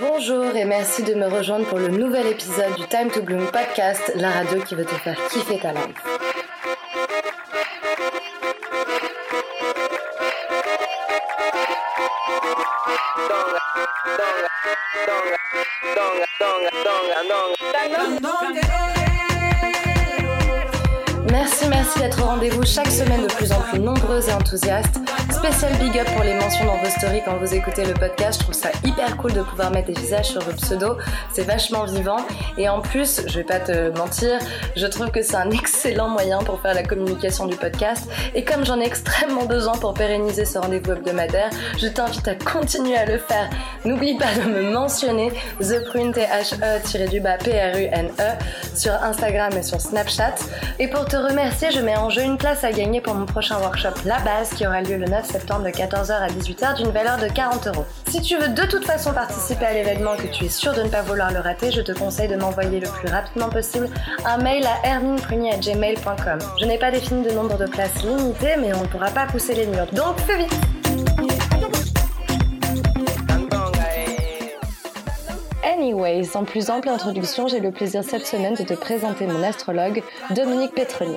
[0.00, 4.12] Bonjour et merci de me rejoindre pour le nouvel épisode du Time to Bloom podcast,
[4.14, 5.94] la radio qui veut te faire kiffer ta life.
[21.30, 24.96] Merci, merci d'être au rendez-vous chaque semaine de plus en plus nombreuses et enthousiastes.
[25.30, 28.40] Spécial big up pour les mentions dans vos stories quand vous écoutez le podcast.
[28.40, 30.96] Je trouve ça hyper cool de pouvoir mettre des visages sur vos pseudos.
[31.32, 32.18] C'est vachement vivant.
[32.58, 34.38] Et en plus, je vais pas te mentir,
[34.74, 38.10] je trouve que c'est un excellent moyen pour faire la communication du podcast.
[38.34, 42.96] Et comme j'en ai extrêmement besoin pour pérenniser ce rendez-vous hebdomadaire, je t'invite à continuer
[42.96, 43.48] à le faire.
[43.84, 48.22] N'oublie pas de me mentionner The Prune T-H-E-du-bas P-R-U-N-E
[48.74, 50.34] sur Instagram et sur Snapchat.
[50.78, 53.58] Et pour te remercier, je mets en jeu une place à gagner pour mon prochain
[53.58, 57.18] workshop La Base qui aura lieu le 9 septembre de 14h à 18h d'une valeur
[57.18, 57.84] de 40 euros.
[58.08, 60.88] Si tu veux de toute façon participer à l'événement que tu es sûr de ne
[60.88, 63.88] pas vouloir le rater, je te conseille de m'envoyer le plus rapidement possible
[64.24, 66.38] un mail à hermineprunier.gmail.com.
[66.60, 69.54] Je n'ai pas défini de nombre de places limitées, mais on ne pourra pas pousser
[69.54, 69.86] les murs.
[69.92, 70.79] Donc fais vite
[75.90, 80.04] Anyway, sans plus ample introduction, j'ai le plaisir cette semaine de te présenter mon astrologue,
[80.36, 81.16] Dominique Petroni.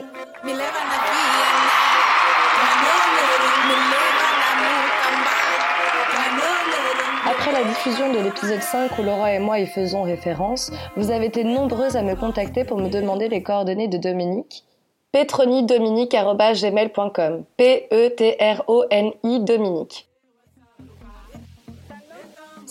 [7.23, 11.27] Après la diffusion de l'épisode 5 où Laura et moi y faisons référence, vous avez
[11.27, 14.63] été nombreuses à me contacter pour me demander les coordonnées de Dominique.
[15.11, 20.07] petronidominique.gmail.com P-E-T-R-O-N-I Dominique.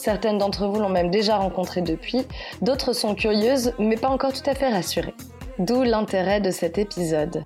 [0.02, 2.22] Certaines d'entre vous l'ont même déjà rencontré depuis,
[2.60, 5.14] d'autres sont curieuses mais pas encore tout à fait rassurées.
[5.60, 7.44] D'où l'intérêt de cet épisode.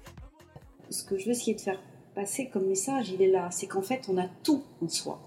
[0.88, 1.78] Ce que je veux essayer de faire
[2.14, 5.18] passer comme message, il est là, c'est qu'en fait on a tout en soi.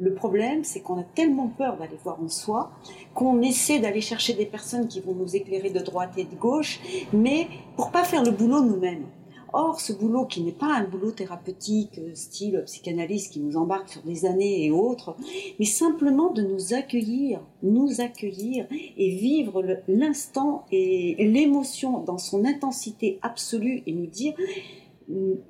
[0.00, 2.72] Le problème, c'est qu'on a tellement peur d'aller voir en soi
[3.14, 6.80] qu'on essaie d'aller chercher des personnes qui vont nous éclairer de droite et de gauche,
[7.12, 9.04] mais pour pas faire le boulot nous-mêmes.
[9.52, 13.88] Or, ce boulot qui n'est pas un boulot thérapeutique, euh, style psychanalyse qui nous embarque
[13.88, 15.16] sur des années et autres,
[15.58, 23.18] mais simplement de nous accueillir, nous accueillir et vivre l'instant et l'émotion dans son intensité
[23.22, 24.34] absolue et nous dire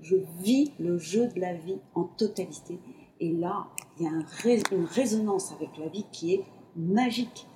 [0.02, 2.78] je vis le jeu de la vie en totalité.
[3.20, 3.66] Et là,
[3.98, 6.44] il y a une résonance avec la vie qui est
[6.76, 7.46] magique.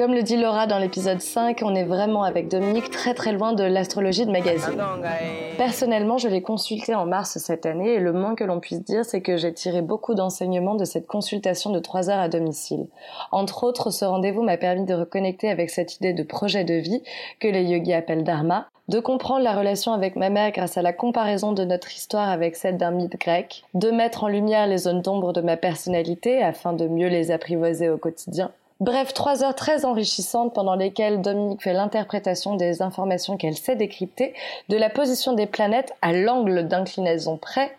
[0.00, 3.52] Comme le dit Laura dans l'épisode 5, on est vraiment avec Dominique très très loin
[3.52, 4.82] de l'astrologie de magazine.
[5.58, 9.04] Personnellement, je l'ai consulté en mars cette année et le moins que l'on puisse dire,
[9.04, 12.86] c'est que j'ai tiré beaucoup d'enseignements de cette consultation de 3 heures à domicile.
[13.30, 17.02] Entre autres, ce rendez-vous m'a permis de reconnecter avec cette idée de projet de vie
[17.38, 20.94] que les yogis appellent dharma, de comprendre la relation avec ma mère grâce à la
[20.94, 25.02] comparaison de notre histoire avec celle d'un mythe grec, de mettre en lumière les zones
[25.02, 29.84] d'ombre de ma personnalité afin de mieux les apprivoiser au quotidien, Bref, trois heures très
[29.84, 34.32] enrichissantes pendant lesquelles Dominique fait l'interprétation des informations qu'elle sait décrypter,
[34.70, 37.76] de la position des planètes à l'angle d'inclinaison près,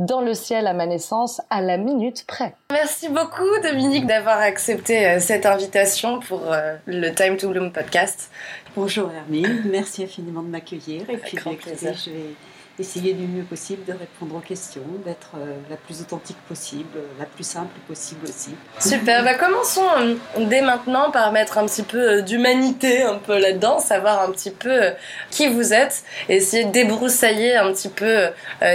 [0.00, 2.54] dans le ciel à ma naissance à la minute près.
[2.72, 8.30] Merci beaucoup Dominique d'avoir accepté euh, cette invitation pour euh, le Time to Bloom podcast.
[8.74, 11.52] Bonjour Hermine, merci infiniment de m'accueillir et puis bah,
[11.94, 12.34] je vais
[12.80, 17.26] essayer du mieux possible de répondre aux questions, d'être euh, la plus authentique possible, la
[17.26, 18.54] plus simple possible aussi.
[18.78, 20.14] Super, bah commençons euh,
[20.46, 24.50] dès maintenant par mettre un petit peu euh, d'humanité un peu là-dedans, savoir un petit
[24.50, 24.92] peu
[25.30, 28.28] qui vous êtes, essayer de débroussailler un petit peu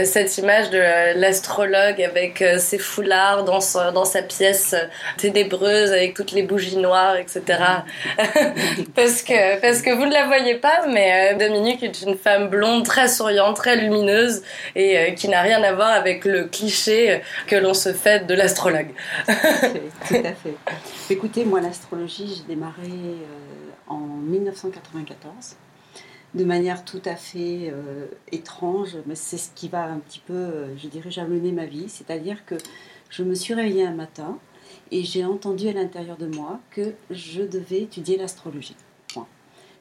[0.04, 4.76] cette image de l'astrologue avec ses foulards dans sa, dans sa pièce
[5.18, 7.42] ténébreuse avec toutes les bougies noires, etc.
[8.96, 12.86] parce, que, parce que vous ne la voyez pas, mais Dominique est une femme blonde,
[12.86, 17.56] très souriante, très lumineuse et euh, qui n'a rien à voir avec le cliché que
[17.56, 18.94] l'on se fait de l'astrologue.
[19.26, 20.56] tout à fait.
[21.10, 25.56] Écoutez, moi l'astrologie, j'ai démarré euh, en 1994
[26.34, 30.76] de manière tout à fait euh, étrange, mais c'est ce qui va un petit peu,
[30.76, 31.88] je dirais, jalonner ma vie.
[31.88, 32.56] C'est-à-dire que
[33.10, 34.38] je me suis réveillée un matin
[34.92, 38.76] et j'ai entendu à l'intérieur de moi que je devais étudier l'astrologie.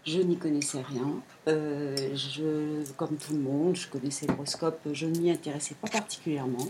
[0.07, 1.23] Je n'y connaissais rien.
[1.49, 6.67] Euh, comme tout le monde, je connaissais l'horoscope, je ne m'y intéressais pas particulièrement.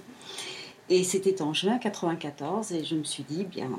[0.89, 3.71] Et c'était en juin 94 et je me suis dit, bien,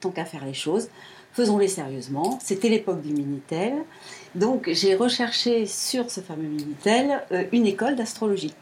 [0.00, 0.88] tant qu'à faire les choses,
[1.32, 2.38] faisons-les sérieusement.
[2.42, 3.74] C'était l'époque du Minitel.
[4.34, 8.54] Donc j'ai recherché sur ce fameux Minitel euh, une école d'astrologie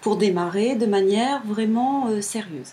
[0.00, 2.72] pour démarrer de manière vraiment euh, sérieuse.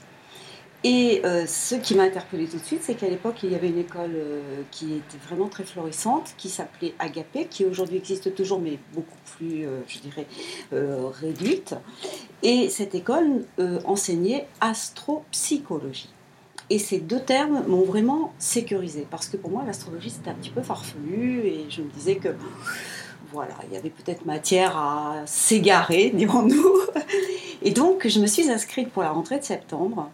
[0.83, 3.67] Et euh, ce qui m'a interpellée tout de suite, c'est qu'à l'époque, il y avait
[3.67, 8.61] une école euh, qui était vraiment très florissante, qui s'appelait Agapé, qui aujourd'hui existe toujours,
[8.61, 10.25] mais beaucoup plus, euh, je dirais,
[10.71, 11.75] réduite.
[12.43, 13.43] Et cette école
[13.83, 16.09] enseignait astropsychologie.
[16.69, 20.51] Et ces deux termes m'ont vraiment sécurisé parce que pour moi, l'astrologie c'était un petit
[20.51, 22.29] peu farfelu et je me disais que
[23.31, 26.73] voilà, il y avait peut-être matière à s'égarer, dirons-nous.
[27.63, 30.09] Et donc, je me suis inscrite pour la rentrée de septembre.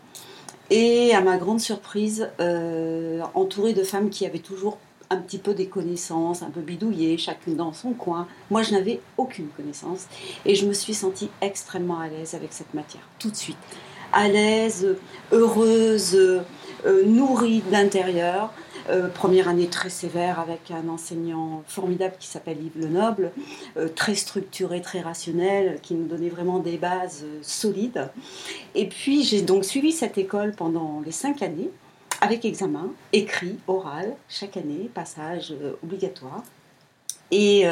[0.70, 4.78] Et à ma grande surprise, euh, entourée de femmes qui avaient toujours
[5.10, 8.28] un petit peu des connaissances, un peu bidouillées, chacune dans son coin.
[8.50, 10.08] Moi, je n'avais aucune connaissance.
[10.46, 13.58] Et je me suis sentie extrêmement à l'aise avec cette matière, tout de suite.
[14.12, 14.96] À l'aise,
[15.32, 18.52] heureuse, euh, nourrie de l'intérieur.
[18.90, 23.32] Euh, première année très sévère avec un enseignant formidable qui s'appelle Yves Lenoble,
[23.78, 28.10] euh, très structuré, très rationnel, qui nous donnait vraiment des bases euh, solides.
[28.76, 31.72] Et puis j'ai donc suivi cette école pendant les cinq années
[32.22, 35.54] avec examen, écrit, oral, chaque année, passage
[35.84, 36.44] obligatoire.
[37.30, 37.66] Et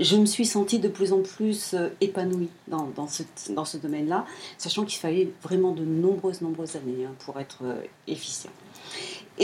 [0.00, 4.26] je me suis sentie de plus en plus épanouie dans, dans ce, domaine-là,
[4.58, 7.62] sachant qu'il fallait vraiment de nombreuses, nombreuses années hein, pour être
[8.08, 8.50] efficient.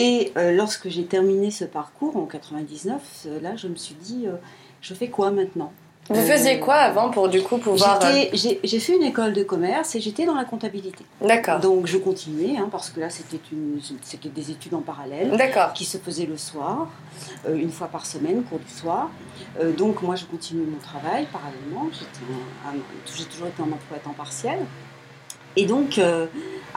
[0.01, 4.27] Et euh, lorsque j'ai terminé ce parcours en 99, euh, là, je me suis dit,
[4.29, 4.37] euh,
[4.81, 5.73] je fais quoi maintenant?
[6.09, 8.01] Vous faisiez quoi avant pour du coup pouvoir...
[8.33, 11.05] J'ai fait une école de commerce et j'étais dans la comptabilité.
[11.21, 11.59] D'accord.
[11.59, 15.37] Donc je continuais, hein, parce que là, c'était des études en parallèle
[15.75, 16.87] qui se faisaient le soir,
[17.53, 19.11] une fois par semaine, cours du soir.
[19.77, 21.91] donc moi, je continuais mon travail parallèlement.
[23.05, 24.61] J'ai toujours été en emploi à temps partiel.
[25.59, 25.99] Et donc,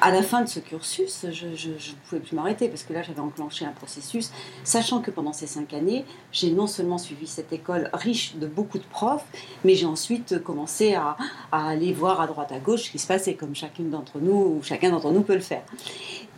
[0.02, 3.20] à la fin de ce cursus, je ne pouvais plus m'arrêter parce que là, j'avais
[3.20, 4.32] enclenché un processus,
[4.64, 8.80] sachant que pendant ces cinq années, j'ai non seulement suivi cette école riche de beaucoup
[8.80, 9.26] de profs,
[9.64, 11.18] mais j'ai ensuite commencé à,
[11.52, 14.60] aller voir à droite à gauche ce qui se passait, comme chacune d'entre nous, ou
[14.64, 15.64] chacun d'entre nous peut le faire.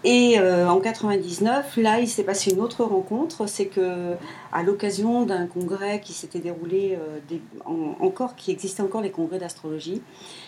[0.04, 4.16] Et euh, en 99, là, il s'est passé une autre rencontre, c'est que
[4.51, 7.38] à l'occasion d'un congrès qui s'était déroulé euh,
[8.01, 10.01] encore, qui existait encore les congrès d'astrologie,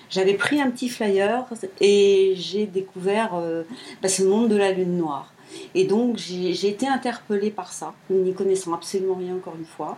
[0.09, 1.45] j'avais pris un petit flyer
[1.81, 3.63] et j'ai découvert euh,
[4.01, 5.31] bah, ce monde de la lune noire.
[5.73, 9.97] Et donc j'ai été interpellée par ça, n'y connaissant absolument rien encore une fois.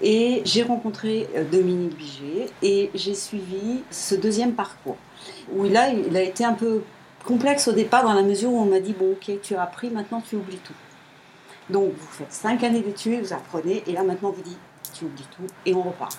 [0.00, 4.96] Et j'ai rencontré Dominique Biget et j'ai suivi ce deuxième parcours.
[5.54, 6.82] Où là, il a été un peu
[7.24, 9.90] complexe au départ dans la mesure où on m'a dit bon ok tu as appris
[9.90, 10.74] maintenant tu oublies tout
[11.70, 14.58] donc vous faites cinq années d'études vous apprenez et là maintenant vous dites
[14.92, 16.18] tu oublies tout et on repart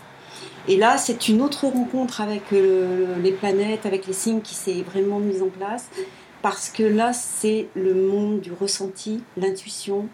[0.68, 4.82] et là c'est une autre rencontre avec euh, les planètes avec les signes qui s'est
[4.82, 5.90] vraiment mise en place.
[6.42, 10.08] Parce que là c'est le monde du ressenti l'intuition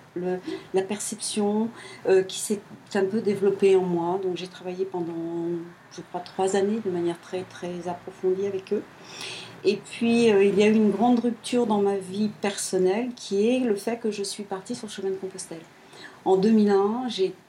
[0.74, 1.70] la perception
[2.08, 2.62] euh, qui s'est
[2.96, 4.20] un peu développé en moi.
[4.24, 5.14] Donc j'ai travaillé pendant
[5.96, 8.84] je crois trois années de manière très très approfondie avec eux.
[9.64, 13.48] Et puis, euh, il y a eu une grande rupture dans ma vie personnelle qui
[13.48, 15.62] est le fait que je suis partie sur le chemin de Compostelle.
[16.24, 17.08] En 2001,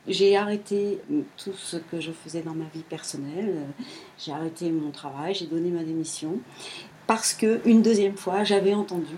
[0.08, 0.98] j'ai arrêté
[1.36, 3.66] tout ce que je faisais dans ma vie personnelle.
[4.18, 6.38] J'ai arrêté mon travail, j'ai donné ma démission.
[7.06, 9.16] Parce que, une deuxième fois, j'avais entendu,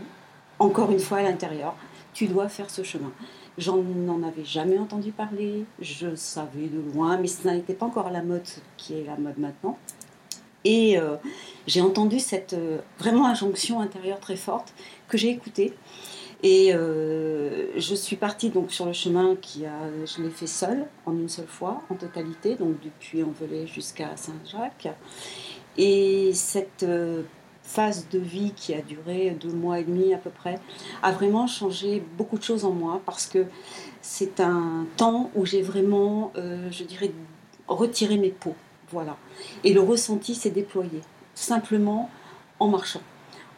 [0.59, 1.77] encore une fois à l'intérieur,
[2.13, 3.13] tu dois faire ce chemin.
[3.57, 3.79] J'en
[4.25, 8.43] avais jamais entendu parler, je savais de loin, mais ça n'était pas encore la mode
[8.77, 9.79] qui est la mode maintenant.
[10.65, 11.17] Et euh,
[11.67, 14.73] j'ai entendu cette euh, vraiment injonction intérieure très forte
[15.09, 15.75] que j'ai écoutée.
[16.47, 20.85] Et euh, je suis partie donc sur le chemin qui a, je l'ai fait seule,
[21.07, 24.89] en une seule fois, en totalité, donc depuis Envelay jusqu'à Saint-Jacques.
[25.79, 26.87] Et cette
[27.63, 30.61] phase de vie qui a duré deux mois et demi à peu près
[31.03, 33.47] a vraiment changé beaucoup de choses en moi parce que
[34.03, 37.11] c'est un temps où j'ai vraiment, je dirais,
[37.69, 38.55] retiré mes peaux.
[38.91, 39.17] Voilà.
[39.65, 41.01] Et le ressenti s'est déployé,
[41.35, 42.11] simplement
[42.61, 43.01] en marchant,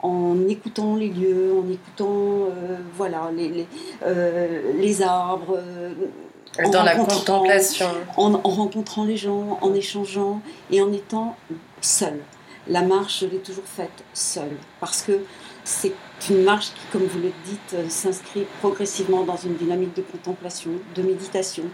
[0.07, 3.67] en écoutant les lieux, en écoutant euh, voilà, les, les,
[4.05, 5.59] euh, arbres.
[5.59, 7.89] Euh, Dans la contemplation.
[8.17, 11.37] En, en, rencontrant les gens, en échangeant et en étant
[11.81, 12.21] seul.
[12.69, 14.57] La marche, je l'ai toujours faite seule.
[14.81, 15.21] Parce que
[15.65, 15.93] c'est
[16.31, 21.03] une marche qui, comme vous le dites, s'inscrit progressivement dans une dynamique de contemplation, de
[21.03, 21.65] méditation,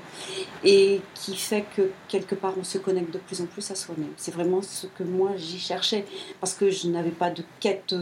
[0.64, 4.12] et qui fait que quelque part on se connecte de plus en plus à soi-même.
[4.16, 6.06] C'est vraiment ce que moi j'y cherchais,
[6.40, 7.94] parce que je n'avais pas de quête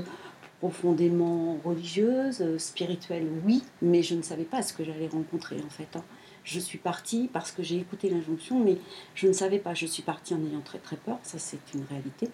[0.61, 5.71] profondément religieuse, euh, spirituelle, oui, mais je ne savais pas ce que j'allais rencontrer en
[5.71, 5.97] fait.
[5.97, 6.05] Hein.
[6.45, 8.77] Je suis partie parce que j'ai écouté l'injonction, mais
[9.15, 9.75] je ne savais pas.
[9.75, 12.29] Je suis partie en ayant très très peur, ça c'est une réalité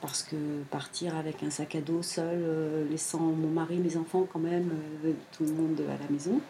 [0.00, 0.36] parce que
[0.70, 4.70] partir avec un sac à dos seul, euh, laissant mon mari, mes enfants quand même,
[5.04, 6.40] euh, tout le monde à la maison.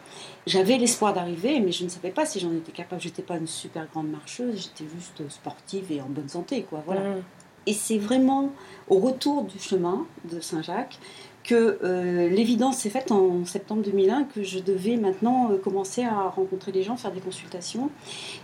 [0.47, 3.01] J'avais l'espoir d'arriver, mais je ne savais pas si j'en étais capable.
[3.01, 6.81] J'étais pas une super grande marcheuse, j'étais juste sportive et en bonne santé, quoi.
[6.85, 7.01] Voilà.
[7.01, 7.23] Mmh.
[7.67, 8.51] Et c'est vraiment
[8.89, 10.97] au retour du chemin de Saint-Jacques
[11.43, 16.71] que euh, l'évidence s'est faite en septembre 2001 que je devais maintenant commencer à rencontrer
[16.71, 17.89] des gens, faire des consultations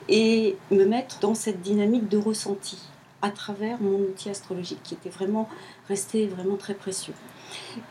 [0.10, 2.78] et me mettre dans cette dynamique de ressenti
[3.22, 5.50] à travers mon outil astrologique qui était vraiment
[5.88, 7.14] resté vraiment très précieux.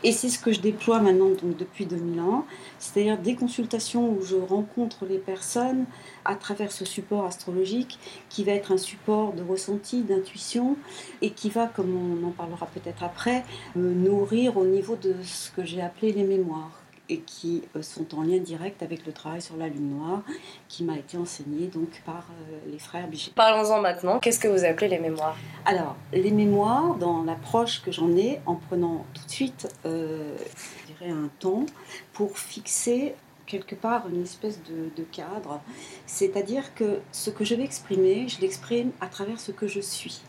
[0.02, 2.44] Et c'est ce que je déploie maintenant donc, depuis 2001,
[2.78, 5.86] c'est-à-dire des consultations où je rencontre les personnes
[6.24, 7.98] à travers ce support astrologique
[8.28, 10.76] qui va être un support de ressenti, d'intuition
[11.22, 13.44] et qui va, comme on en parlera peut-être après,
[13.74, 18.14] me nourrir au niveau de ce que j'ai appelé les mémoires et qui euh, sont
[18.18, 20.22] en lien direct avec le travail sur la lune noire
[20.68, 23.32] qui m'a été enseigné donc par euh, les frères Bichet.
[23.34, 24.18] Parlons-en maintenant.
[24.18, 25.36] Qu'est-ce que vous appelez les mémoires?
[25.64, 30.36] Alors, les mémoires, dans l'approche que j'en ai, en prenant tout de suite, euh,
[30.82, 31.66] je dirais un temps
[32.12, 33.14] pour fixer
[33.46, 35.60] quelque part une espèce de, de cadre.
[36.06, 40.20] C'est-à-dire que ce que je vais exprimer, je l'exprime à travers ce que je suis.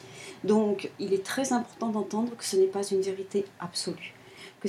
[0.43, 4.13] Donc, il est très important d'entendre que ce n'est pas une vérité absolue,
[4.61, 4.67] que,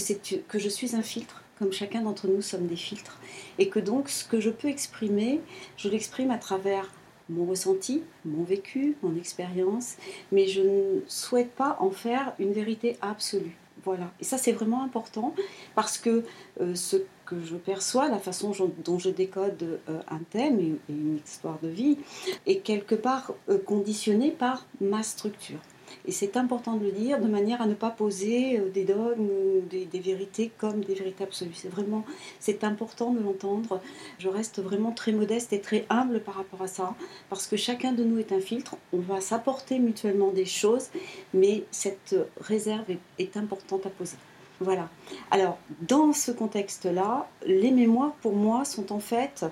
[0.48, 3.18] que je suis un filtre comme chacun d'entre nous sommes des filtres,
[3.58, 5.40] et que donc ce que je peux exprimer,
[5.76, 6.90] je l'exprime à travers
[7.28, 9.96] mon ressenti, mon vécu, mon expérience,
[10.32, 13.56] mais je ne souhaite pas en faire une vérité absolue.
[13.84, 14.10] Voilà.
[14.20, 15.34] Et ça, c'est vraiment important
[15.74, 16.24] parce que
[16.60, 16.96] euh, ce
[17.26, 18.52] que je perçois, la façon
[18.84, 21.98] dont je décode euh, un thème et, une histoire de vie,
[22.46, 25.60] est quelque part euh, conditionné par ma structure.
[26.06, 29.28] Et c'est important de le dire de manière à ne pas poser euh, des dogmes
[29.28, 31.54] ou des, vérités comme des vérités absolues.
[31.54, 32.04] C'est vraiment,
[32.40, 33.80] c'est important de l'entendre.
[34.18, 36.94] Je reste vraiment très modeste et très humble par rapport à ça,
[37.28, 38.76] parce que chacun de nous est un filtre.
[38.92, 40.88] On va s'apporter mutuellement des choses,
[41.34, 44.16] mais cette réserve est, est importante à poser.
[44.60, 44.88] Voilà.
[45.30, 49.44] Alors, dans ce contexte-là, les mémoires, pour moi, sont en fait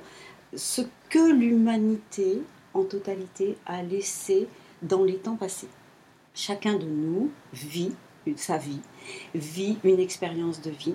[0.55, 2.43] ce que l'humanité,
[2.75, 4.49] en totalité, a laissé
[4.83, 5.69] dans les temps passés
[6.37, 7.93] chacun de nous vit
[8.37, 8.81] sa vie,
[9.35, 10.95] vit une expérience de vie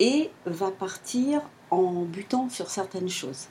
[0.00, 3.48] et va partir en butant sur certaines choses.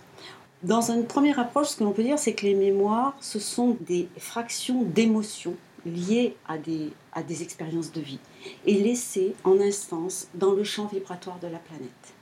[0.63, 3.77] Dans une première approche, ce que l'on peut dire, c'est que les mémoires, ce sont
[3.81, 5.55] des fractions d'émotions
[5.85, 8.19] liées à des, à des expériences de vie
[8.65, 12.13] et laissées en instance dans le champ vibratoire de la planète.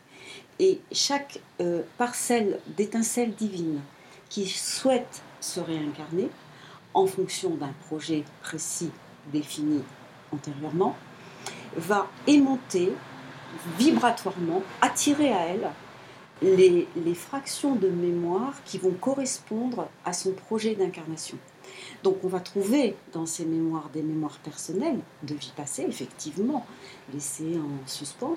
[0.60, 3.80] Et chaque euh, parcelle d'étincelle divine
[4.30, 6.30] qui souhaite se réincarner
[6.96, 8.90] en fonction d'un projet précis
[9.32, 9.84] défini
[10.34, 10.96] antérieurement,
[11.78, 12.92] va aimanter
[13.78, 15.70] vibratoirement, attirer à elle
[16.42, 21.38] les, les, fractions de mémoire qui vont correspondre à son projet d'incarnation.
[22.04, 26.66] Donc on va trouver dans ces mémoires des mémoires personnelles de vie passée, effectivement,
[27.14, 28.36] laissées en suspens,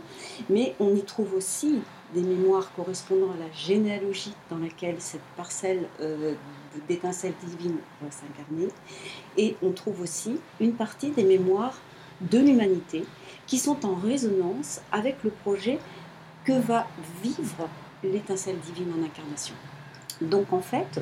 [0.49, 1.81] mais on y trouve aussi
[2.15, 6.35] des mémoires correspondant à la généalogie dans laquelle cette parcelle euh,
[6.89, 8.69] d'étincelle divine va s'incarner,
[9.37, 11.79] et on trouve aussi une partie des mémoires
[12.21, 13.05] de l'humanité
[13.47, 15.79] qui sont en résonance avec le projet
[16.45, 16.87] que va
[17.23, 17.69] vivre
[18.03, 19.55] l'étincelle divine en incarnation.
[20.21, 21.01] Donc en fait,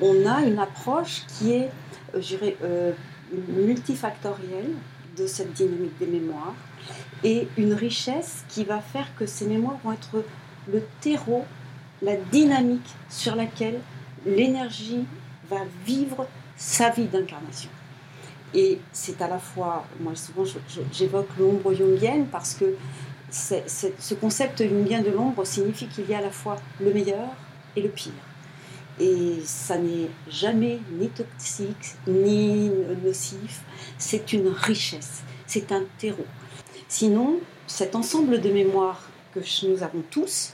[0.00, 1.70] on a une approche qui est,
[2.14, 2.20] euh,
[2.62, 2.92] euh,
[3.48, 4.72] multifactorielle
[5.16, 6.54] de cette dynamique des mémoires
[7.24, 10.24] et une richesse qui va faire que ces mémoires vont être
[10.72, 11.44] le terreau,
[12.00, 13.80] la dynamique sur laquelle
[14.26, 15.04] l'énergie
[15.48, 17.70] va vivre sa vie d'incarnation.
[18.54, 20.44] Et c'est à la fois, moi souvent
[20.92, 22.76] j'évoque l'ombre jungienne parce que
[23.30, 27.28] ce concept jungien de l'ombre signifie qu'il y a à la fois le meilleur
[27.76, 28.12] et le pire.
[29.00, 32.70] Et ça n'est jamais ni toxique, ni
[33.02, 33.62] nocif.
[33.96, 36.26] C'est une richesse, c'est un terreau.
[36.92, 40.52] Sinon, cet ensemble de mémoires que nous avons tous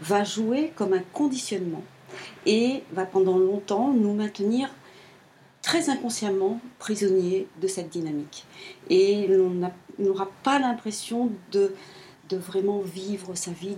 [0.00, 1.82] va jouer comme un conditionnement
[2.46, 4.70] et va pendant longtemps nous maintenir
[5.60, 8.46] très inconsciemment prisonniers de cette dynamique.
[8.88, 9.70] Et on
[10.02, 11.74] n'aura pas l'impression de,
[12.30, 13.76] de vraiment vivre sa vie,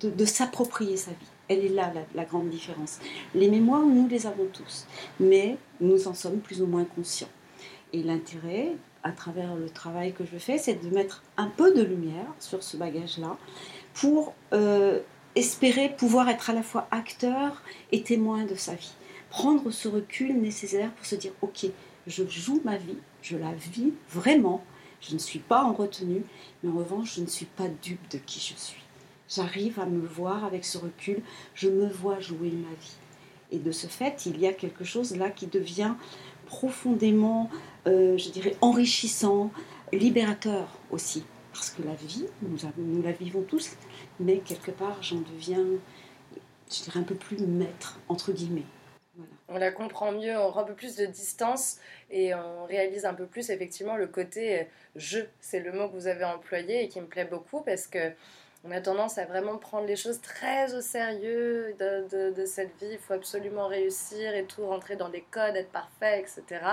[0.00, 1.30] de, de s'approprier sa vie.
[1.46, 2.98] Elle est là la, grande différence.
[3.36, 4.84] Les mémoires, nous les avons tous,
[5.20, 7.30] mais nous en sommes plus ou moins conscients.
[7.92, 11.82] Et l'intérêt, à travers le travail que je fais, c'est de mettre un peu de
[11.82, 13.36] lumière sur ce bagage-là
[13.94, 15.00] pour euh,
[15.34, 18.92] espérer pouvoir être à la fois acteur et témoin de sa vie.
[19.30, 21.66] Prendre ce recul nécessaire pour se dire, ok,
[22.06, 24.64] je joue ma vie, je la vis vraiment,
[25.00, 26.24] je ne suis pas en retenue,
[26.62, 28.82] mais en revanche, je ne suis pas dupe de qui je suis
[29.34, 31.22] j'arrive à me voir avec ce recul,
[31.54, 32.96] je me vois jouer ma vie.
[33.52, 35.94] Et de ce fait, il y a quelque chose là qui devient
[36.46, 37.50] profondément,
[37.86, 39.50] euh, je dirais, enrichissant,
[39.92, 41.24] libérateur aussi.
[41.52, 43.70] Parce que la vie, nous, la vivons tous,
[44.20, 45.64] mais quelque part, j'en deviens,
[46.70, 48.66] je dirais, un peu plus maître, entre guillemets.
[49.48, 53.14] On la comprend mieux, on rend un peu plus de distance et on réalise un
[53.14, 55.18] peu plus effectivement le côté je.
[55.40, 58.12] C'est le mot que vous avez employé et qui me plaît beaucoup parce que
[58.64, 62.92] on a tendance à vraiment prendre les choses très au sérieux de, de, cette vie.
[62.92, 66.64] Il faut absolument réussir et tout, rentrer dans des codes, être parfait, etc.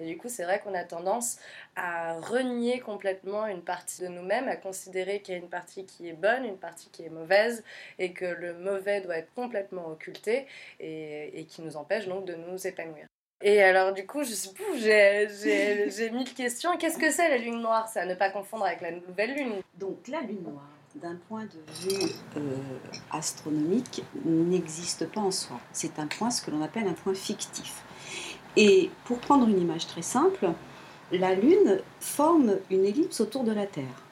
[0.00, 1.38] Et du coup, c'est vrai qu'on a tendance
[1.76, 6.08] à renier complètement une partie de nous-mêmes, à considérer qu'il y a une partie qui
[6.08, 7.62] est bonne, une partie qui est mauvaise,
[7.98, 10.46] et que le mauvais doit être complètement occulté,
[10.80, 13.06] et, et qui nous empêche donc de nous épanouir.
[13.42, 14.50] Et alors, du coup, je sais
[15.90, 16.76] j'ai mille questions.
[16.78, 17.88] Qu'est-ce que c'est la lune noire?
[17.88, 19.52] C'est à ne pas confondre avec la nouvelle lune.
[19.74, 20.70] Donc, la lune noire,
[21.02, 22.56] d'un point de vue euh,
[23.10, 25.58] astronomique, n'existe pas en soi.
[25.72, 27.82] C'est un point, ce que l'on appelle un point fictif.
[28.56, 30.50] Et pour prendre une image très simple,
[31.12, 34.02] la Lune forme une ellipse autour de la Terre.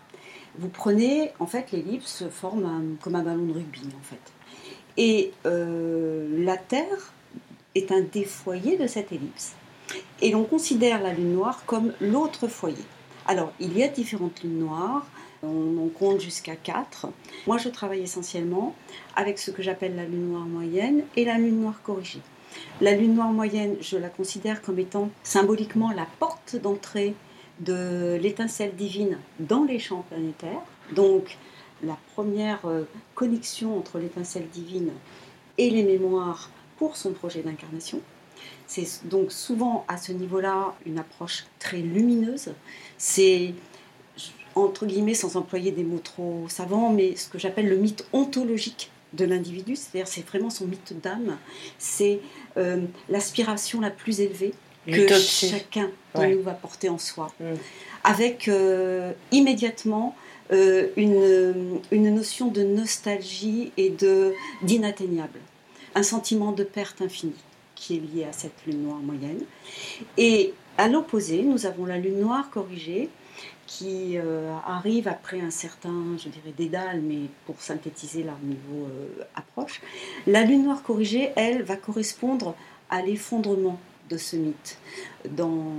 [0.58, 4.32] Vous prenez, en fait, l'ellipse forme comme un ballon de rugby, en fait.
[4.96, 7.12] Et euh, la Terre
[7.74, 9.54] est un des foyers de cette ellipse.
[10.20, 12.84] Et l'on considère la Lune noire comme l'autre foyer.
[13.26, 15.06] Alors, il y a différentes lunes noires.
[15.98, 17.08] Compte jusqu'à 4.
[17.46, 18.74] Moi, je travaille essentiellement
[19.16, 22.20] avec ce que j'appelle la lune noire moyenne et la lune noire corrigée.
[22.80, 27.14] La lune noire moyenne, je la considère comme étant symboliquement la porte d'entrée
[27.60, 30.62] de l'étincelle divine dans les champs planétaires.
[30.92, 31.36] Donc,
[31.82, 32.84] la première euh,
[33.14, 34.90] connexion entre l'étincelle divine
[35.58, 38.00] et les mémoires pour son projet d'incarnation.
[38.66, 42.52] C'est donc souvent à ce niveau-là une approche très lumineuse.
[42.98, 43.54] C'est
[44.54, 48.90] entre guillemets, sans employer des mots trop savants, mais ce que j'appelle le mythe ontologique
[49.12, 51.37] de l'individu, c'est-à-dire c'est vraiment son mythe d'âme,
[51.78, 52.20] c'est
[52.56, 54.52] euh, l'aspiration la plus élevée
[54.87, 57.44] que chacun de nous va porter en soi, mm.
[58.02, 60.14] avec euh, immédiatement
[60.52, 65.38] euh, une, une, notion de nostalgie et de d'inatteignable,
[65.94, 67.32] un sentiment de perte infinie
[67.75, 69.40] qui est lié à cette lune noire moyenne.
[70.18, 73.08] Et à l'opposé, nous avons la lune noire corrigée,
[73.66, 79.25] qui euh, arrive après un certain, je dirais, dédale, mais pour synthétiser leur niveau euh,
[79.35, 79.80] approche.
[80.26, 82.54] La lune noire corrigée, elle, va correspondre
[82.90, 83.78] à l'effondrement
[84.11, 84.78] de ce mythe
[85.30, 85.73] dans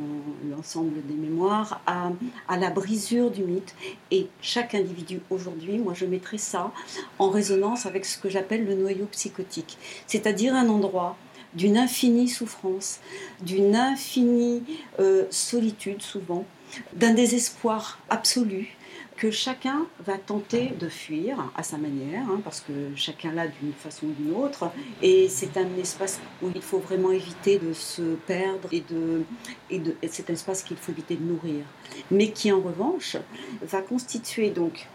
[0.50, 2.12] l'ensemble des mémoires, à,
[2.48, 3.76] à, la brisure du mythe.
[4.10, 6.72] Et chaque individu aujourd'hui, moi je mettrai ça
[7.20, 9.78] en résonance avec ce que j'appelle le noyau psychotique,
[10.08, 11.18] c'est-à-dire un endroit
[11.54, 13.00] d'une infinie souffrance,
[13.42, 14.64] d'une infinie
[15.00, 16.46] euh, solitude souvent,
[16.94, 18.76] d'un désespoir absolu
[19.18, 23.72] que chacun va tenter de fuir à sa manière, hein, parce que chacun l'a d'une
[23.72, 24.70] façon ou d'une autre,
[25.02, 29.24] et c'est un espace où il faut vraiment éviter de se perdre, et, de,
[29.70, 31.64] et, de, c'est un espace qu'il faut éviter de nourrir,
[32.12, 33.16] mais qui en revanche
[33.62, 34.88] va constituer donc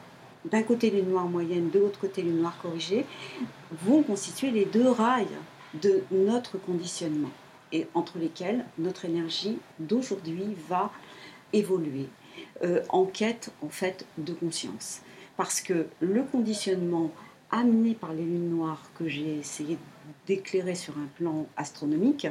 [0.44, 3.06] d'un côté les noirs moyennes, de l'autre côté les noirs corrigés,
[3.84, 5.26] vont constituer les deux rails
[5.82, 7.30] de notre conditionnement,
[7.72, 10.90] et entre lesquels notre énergie d'aujourd'hui va
[11.52, 12.08] évoluer
[12.62, 15.00] euh, en quête en fait de conscience.
[15.36, 17.10] Parce que le conditionnement
[17.50, 19.78] amené par les lunes noires que j'ai essayé
[20.26, 22.28] d'éclairer sur un plan astronomique,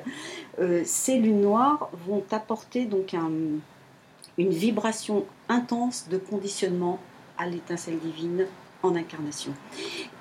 [0.60, 7.00] euh, ces lunes noires vont apporter donc une vibration intense de conditionnement
[7.38, 8.46] à l'étincelle divine
[8.84, 9.54] en incarnation.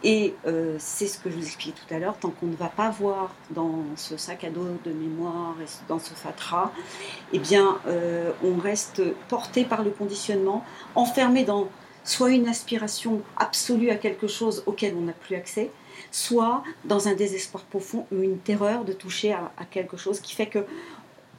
[0.02, 2.68] Et euh, c'est ce que je vous expliquais tout à l'heure, tant qu'on ne va
[2.68, 6.72] pas voir dans ce sac à dos de mémoire et dans ce fatras,
[7.32, 11.68] eh bien, euh, on reste porté par le conditionnement, enfermé dans
[12.04, 15.70] soit une aspiration absolue à quelque chose auquel on n'a plus accès,
[16.10, 20.34] soit dans un désespoir profond ou une terreur de toucher à, à quelque chose qui
[20.34, 20.64] fait que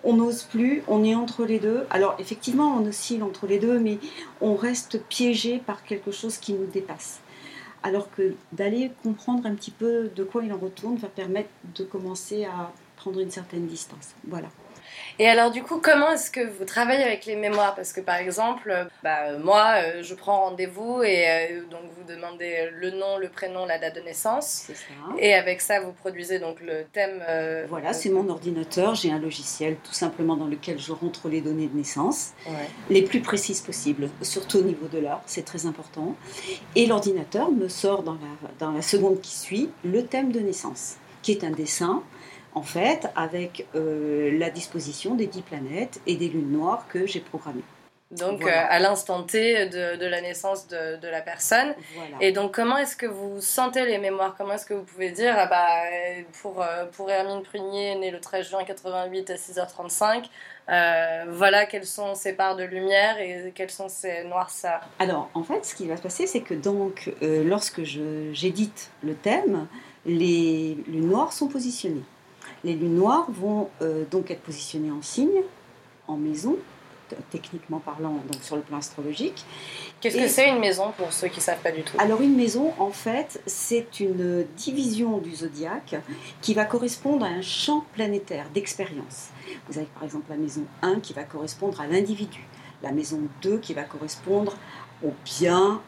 [0.03, 1.85] on n'ose plus, on est entre les deux.
[1.89, 3.99] Alors effectivement, on oscille entre les deux, mais
[4.41, 7.19] on reste piégé par quelque chose qui nous dépasse.
[7.83, 11.83] Alors que d'aller comprendre un petit peu de quoi il en retourne va permettre de
[11.83, 14.09] commencer à prendre une certaine distance.
[14.27, 14.49] Voilà.
[15.19, 17.75] Et alors du coup, comment est-ce que vous travaillez avec les mémoires?
[17.75, 22.03] Parce que par exemple, euh, bah, moi, euh, je prends rendez-vous et euh, donc vous
[22.07, 24.63] demandez le nom, le prénom, la date de naissance.
[24.67, 24.83] C'est ça.
[25.17, 27.21] Et avec ça, vous produisez donc le thème.
[27.67, 28.95] voilà, c'est mon ordinateur.
[28.95, 32.31] J'ai un logiciel tout simplement dans lequel je rentre les données de naissance,
[32.89, 36.15] les plus précises possibles, surtout au niveau de l'heure, c'est très important.
[36.75, 40.95] Et l'ordinateur me sort dans la, dans la seconde qui suit le thème de naissance,
[41.21, 42.03] qui est un dessin
[42.55, 47.19] en fait, avec euh, la disposition des dix planètes et des lunes noires que j'ai
[47.19, 47.63] programmées.
[48.11, 51.75] Donc, euh, à l'instant T de, la naissance de, la personne.
[52.19, 54.33] Et donc, comment est-ce que vous sentez les mémoires?
[54.35, 55.67] Comment est-ce que vous pouvez dire, ah bah,
[56.41, 60.25] pour, euh, pour Hermine Prunier, née le 13 juin 88 à 6h35,
[61.27, 64.81] voilà quelles sont ses parts de lumière et quelles sont ses noirceurs?
[64.97, 69.67] Alors, en fait, ce qui va se passer, c'est que donc, lorsque j'édite le thème,
[70.07, 72.05] les lunes noires sont positionnées.
[72.63, 75.41] Les lunes noires vont euh, donc être positionnées en signe,
[76.07, 76.57] en maison
[77.29, 79.45] techniquement parlant, donc sur le plan astrologique.
[79.99, 81.97] Qu'est-ce que c'est une maison pour ceux qui ne savent pas du tout?
[81.99, 85.95] Alors une maison, en fait, c'est une division du zodiaque
[86.41, 89.29] qui va correspondre à un champ planétaire d'expérience.
[89.67, 92.45] Vous avez par exemple la maison 1 qui va correspondre à l'individu,
[92.83, 94.55] la maison 2 qui va correspondre
[95.03, 95.81] aux biens,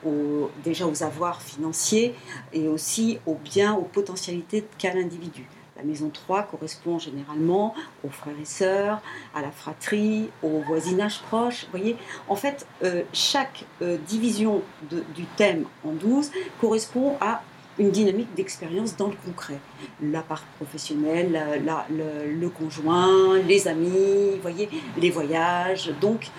[0.63, 2.15] déjà aux avoirs financiers
[2.53, 5.45] et aussi aux biens, aux potentialités qu'a l'individu.
[5.81, 9.01] La maison 3 correspond généralement aux frères et sœurs,
[9.33, 11.63] à la fratrie, au voisinage proche.
[11.63, 11.97] Vous voyez,
[12.29, 17.41] en fait, euh, chaque euh, division du thème en 12 correspond à
[17.79, 19.59] une dynamique d'expérience dans le concret.
[20.03, 25.91] La part professionnelle, le, conjoint, les amis, voyez, les voyages.
[25.99, 26.29] Donc,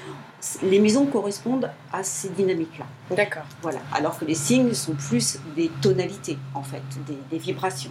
[0.62, 2.86] les maisons correspondent à ces dynamiques-là.
[3.16, 3.44] D'accord.
[3.62, 3.80] Voilà.
[3.92, 6.82] Alors que les signes sont plus des tonalités, en fait,
[7.30, 7.90] des, vibrations.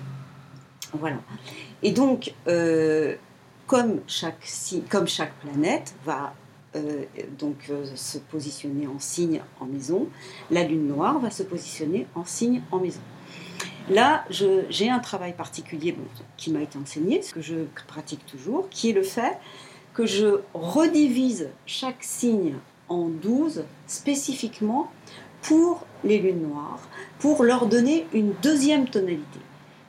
[0.94, 1.18] Voilà.
[1.84, 3.16] Et donc, euh,
[3.68, 4.40] comme, chaque,
[5.42, 6.34] planète va
[6.76, 7.04] euh,
[7.38, 10.08] donc euh, se positionner en signe en maison,
[10.50, 13.02] la lune noire va se positionner en signe en maison.
[13.90, 15.96] Là, j'ai un travail particulier
[16.38, 19.38] qui m'a été enseigné, ce que je pratique toujours, qui est le fait
[19.94, 22.56] que je redivise chaque signe
[22.90, 24.92] en 12 spécifiquement
[25.42, 26.80] pour les lunes noires,
[27.20, 29.40] pour leur donner une deuxième tonalité.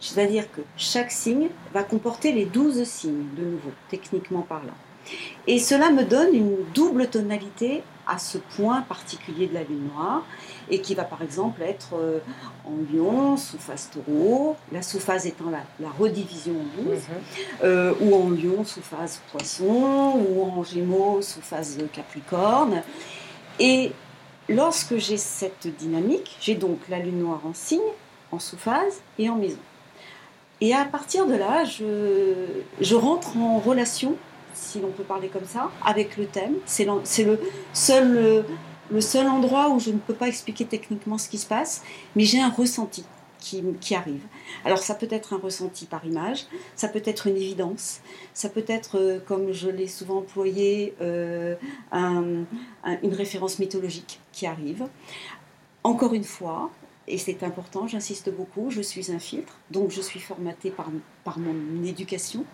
[0.02, 4.74] C'est-à-dire que chaque signe va comporter les 12 signes, de nouveau, techniquement parlant.
[5.46, 10.24] Et cela me donne une double tonalité à ce point particulier de la lune noire
[10.70, 11.94] et qui va par exemple être
[12.64, 17.00] en lion sous phase taureau, la sous-phase étant la, redivision en 12, mhm.
[17.62, 22.82] euh, ou en lion sous phase poisson, ou en gémeaux sous phase capricorne.
[23.60, 23.92] Et
[24.48, 27.80] lorsque j'ai cette dynamique, j'ai donc la lune noire en signe,
[28.32, 29.58] en sous-phase et en maison.
[30.62, 34.14] Et à partir de là, je, rentre en relation
[34.54, 36.54] si l'on peut parler comme ça, avec le thème.
[36.66, 37.40] C'est le
[37.72, 38.44] seul,
[38.88, 41.82] le seul endroit où je ne peux pas expliquer techniquement ce qui se passe,
[42.14, 43.04] mais j'ai un ressenti
[43.40, 44.22] qui, qui, arrive.
[44.64, 46.46] Alors ça peut être un ressenti par image,
[46.76, 48.00] ça peut être une évidence,
[48.32, 51.56] ça peut être, euh, comme je l'ai souvent employé, euh,
[51.92, 54.86] une référence mythologique qui arrive.
[55.82, 56.70] Encore une fois,
[57.08, 60.88] et c'est important, j'insiste beaucoup, je suis un filtre, donc je suis formatée par,
[61.24, 62.44] par mon éducation.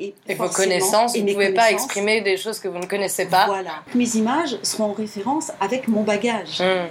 [0.00, 3.46] Et, vos connaissances, vous ne pouvez pas exprimer des choses que vous ne connaissez pas.
[3.46, 3.84] Voilà.
[3.94, 6.60] Mes images seront en référence avec mon bagage.
[6.60, 6.88] Hmm.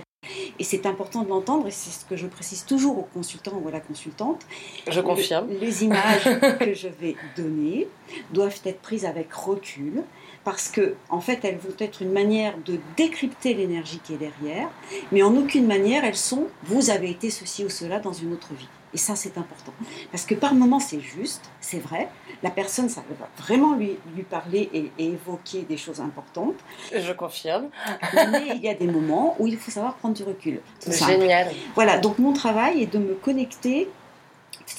[0.60, 3.68] Et c'est important de l'entendre, et c'est ce que je précise toujours aux consultants ou
[3.68, 4.42] à la consultante.
[4.88, 5.50] Je confirme.
[5.60, 6.24] les images
[6.60, 7.88] que je vais donner
[8.32, 10.04] doivent être prises avec recul,
[10.44, 14.70] parce que en fait elles vont être une manière de décrypter l'énergie qui est derrière,
[15.12, 18.54] mais en aucune manière elles sont vous avez été ceci ou cela dans une autre
[18.54, 18.68] vie.
[18.94, 19.74] Et ça c'est important
[20.12, 22.10] parce que par moments c'est juste, c'est vrai,
[22.44, 26.58] la personne ça va vraiment lui, lui parler et, évoquer des choses importantes.
[26.94, 27.70] Je confirme.
[28.14, 30.60] mais il y a des moments où il faut savoir prendre du recul.
[30.86, 31.52] Génial.
[31.76, 33.88] Voilà, donc mon travail est de me connecter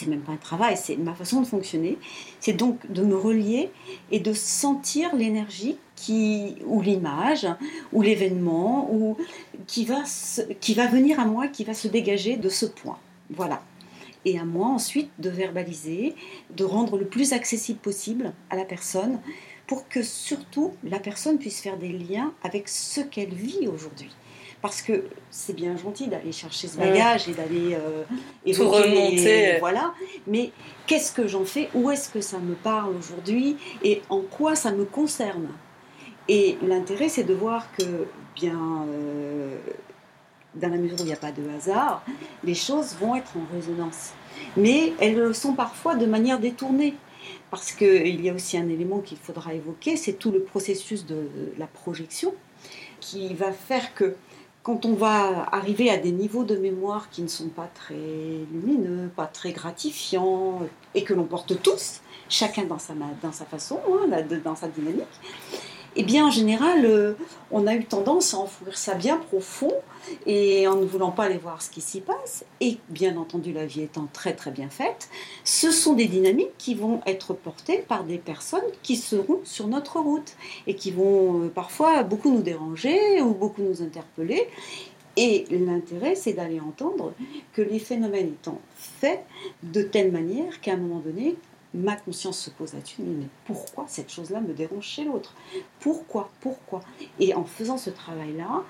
[0.02, 1.98] c'est même pas un travail, c'est ma façon de fonctionner.
[2.40, 3.70] C'est donc de me relier
[4.10, 7.46] et de sentir l'énergie qui, ou l'image,
[7.92, 9.16] ou l'événement, ou
[9.66, 10.02] qui va,
[10.60, 12.98] qui va venir à moi, qui va se dégager de ce point.
[13.30, 13.62] Voilà.
[14.24, 16.14] Et à moi ensuite de verbaliser,
[16.54, 19.20] de rendre le plus accessible possible à la personne
[19.66, 24.10] pour que surtout la personne puisse faire des liens avec ce qu'elle vit aujourd'hui
[24.62, 28.04] parce que c'est bien gentil d'aller chercher ce bagage et d'aller euh,
[28.46, 29.58] remonter.
[29.58, 29.92] voilà.
[30.28, 30.52] Mais
[30.86, 31.68] qu'est-ce que j'en fais?
[31.74, 33.56] Où est-ce que ça me parle aujourd'hui?
[33.82, 35.48] Et en quoi ça me concerne?
[36.28, 39.58] Et l'intérêt, c'est de voir que, bien, euh,
[40.54, 42.04] dans la mesure où il n'y a pas de hasard,
[42.44, 44.12] les choses vont être en résonance.
[44.56, 46.94] Mais elles le sont parfois de manière détournée.
[47.50, 51.28] Parce qu'il y a aussi un élément qu'il faudra évoquer, c'est tout le processus de
[51.58, 52.32] la projection
[53.00, 54.16] qui va faire que
[54.62, 59.10] quand on va arriver à des niveaux de mémoire qui ne sont pas très lumineux,
[59.14, 60.60] pas très gratifiants,
[60.94, 62.94] et que l'on porte tous, chacun dans sa,
[63.44, 65.04] façon, hein, dans sa dynamique,
[65.96, 67.14] eh bien en général, euh,
[67.50, 69.72] on a eu tendance à enfouir ça bien profond
[70.26, 73.66] et en ne voulant pas aller voir ce qui s'y passe, et bien entendu la
[73.66, 75.08] vie étant très très bien faite,
[75.44, 80.00] ce sont des dynamiques qui vont être portées par des personnes qui seront sur notre
[80.00, 80.34] route
[80.66, 84.48] et qui vont euh, parfois beaucoup nous déranger ou beaucoup nous interpeller.
[85.16, 87.12] Et l'intérêt, c'est d'aller entendre
[87.52, 89.22] que les phénomènes étant faits
[89.62, 91.36] de telle manière qu'à un moment donné,
[91.74, 95.34] ma conscience se pose là-dessus, mais pourquoi cette chose-là me dérange chez l'autre?
[95.80, 96.80] Pourquoi Pourquoi?
[97.18, 98.62] Et en faisant ce travail-là,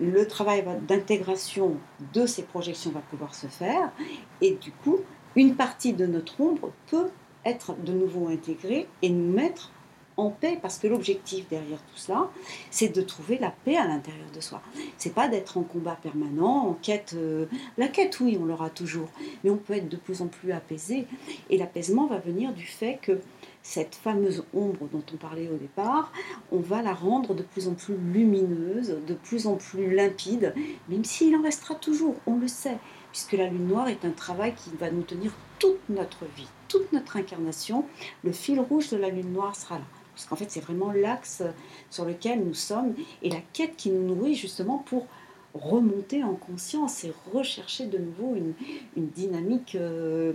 [0.00, 1.76] le travail d'intégration
[2.12, 3.92] de ces projections va pouvoir se faire,
[4.40, 4.98] et du coup,
[5.36, 7.10] une partie de notre ombre peut
[7.44, 9.70] être de nouveau intégrée et nous mettre
[10.16, 12.30] en paix, parce que l'objectif derrière tout cela,
[12.70, 14.62] c'est de trouver la paix à l'intérieur de soi.
[14.96, 17.14] C'est pas d'être en combat permanent, en quête.
[17.16, 17.46] Euh,
[17.78, 19.08] la quête, oui, on l'aura toujours,
[19.42, 21.06] mais on peut être de plus en plus apaisé.
[21.50, 23.20] Et l'apaisement va venir du fait que
[23.62, 26.12] cette fameuse ombre dont on parlait au départ,
[26.52, 30.54] on va la rendre de plus en plus lumineuse, de plus en plus limpide,
[30.88, 32.76] même s'il en restera toujours, on le sait,
[33.10, 36.92] puisque la lune noire est un travail qui va nous tenir toute notre vie, toute
[36.92, 37.86] notre incarnation.
[38.22, 39.84] Le fil rouge de la lune noire sera là.
[40.14, 41.42] Parce qu'en fait, c'est vraiment l'axe
[41.90, 45.06] sur lequel nous sommes et la quête qui nous nourrit justement pour
[45.54, 48.54] remonter en conscience et rechercher de nouveau une,
[48.96, 50.32] dynamique, euh,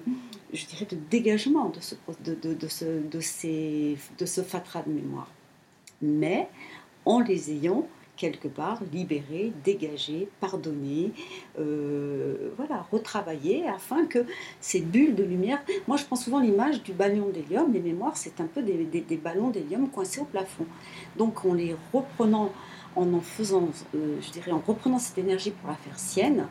[0.54, 1.96] je dirais, de dégagement de ce,
[4.18, 5.30] de, ce fatras de mémoire.
[6.02, 6.48] Mais
[7.06, 7.86] en les ayant
[8.20, 11.14] quelque part libérés, dégagés, pardonnés,
[11.58, 14.26] euh, voilà, retravaillés afin que
[14.60, 15.60] ces bulles de lumière.
[15.88, 17.72] Moi, je prends souvent l'image du ballon d'hélium.
[17.74, 20.66] Les mémoires, c'est un peu des, des ballons d'hélium coincés au plafond.
[21.18, 22.52] Donc, en les reprenant
[22.96, 26.48] en en faisant, euh, je dirais, en reprenant cette énergie pour la faire sienne,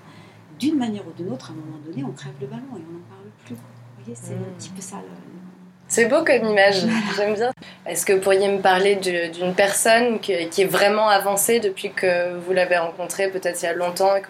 [0.59, 2.93] d'une manière ou d'une autre, à un moment donné, on crève le ballon et on
[2.95, 3.55] n'en parle plus.
[3.55, 4.57] Vous voyez, c'est un hmm.
[4.57, 5.03] petit peu ça.
[5.89, 6.85] C'est beau comme image,
[7.17, 7.51] j'aime bien.
[7.87, 12.53] Est-ce que vous pourriez me parler d'une personne qui, est vraiment avancée depuis que vous
[12.53, 14.29] l'avez rencontrée, peut-être il y a longtemps, et que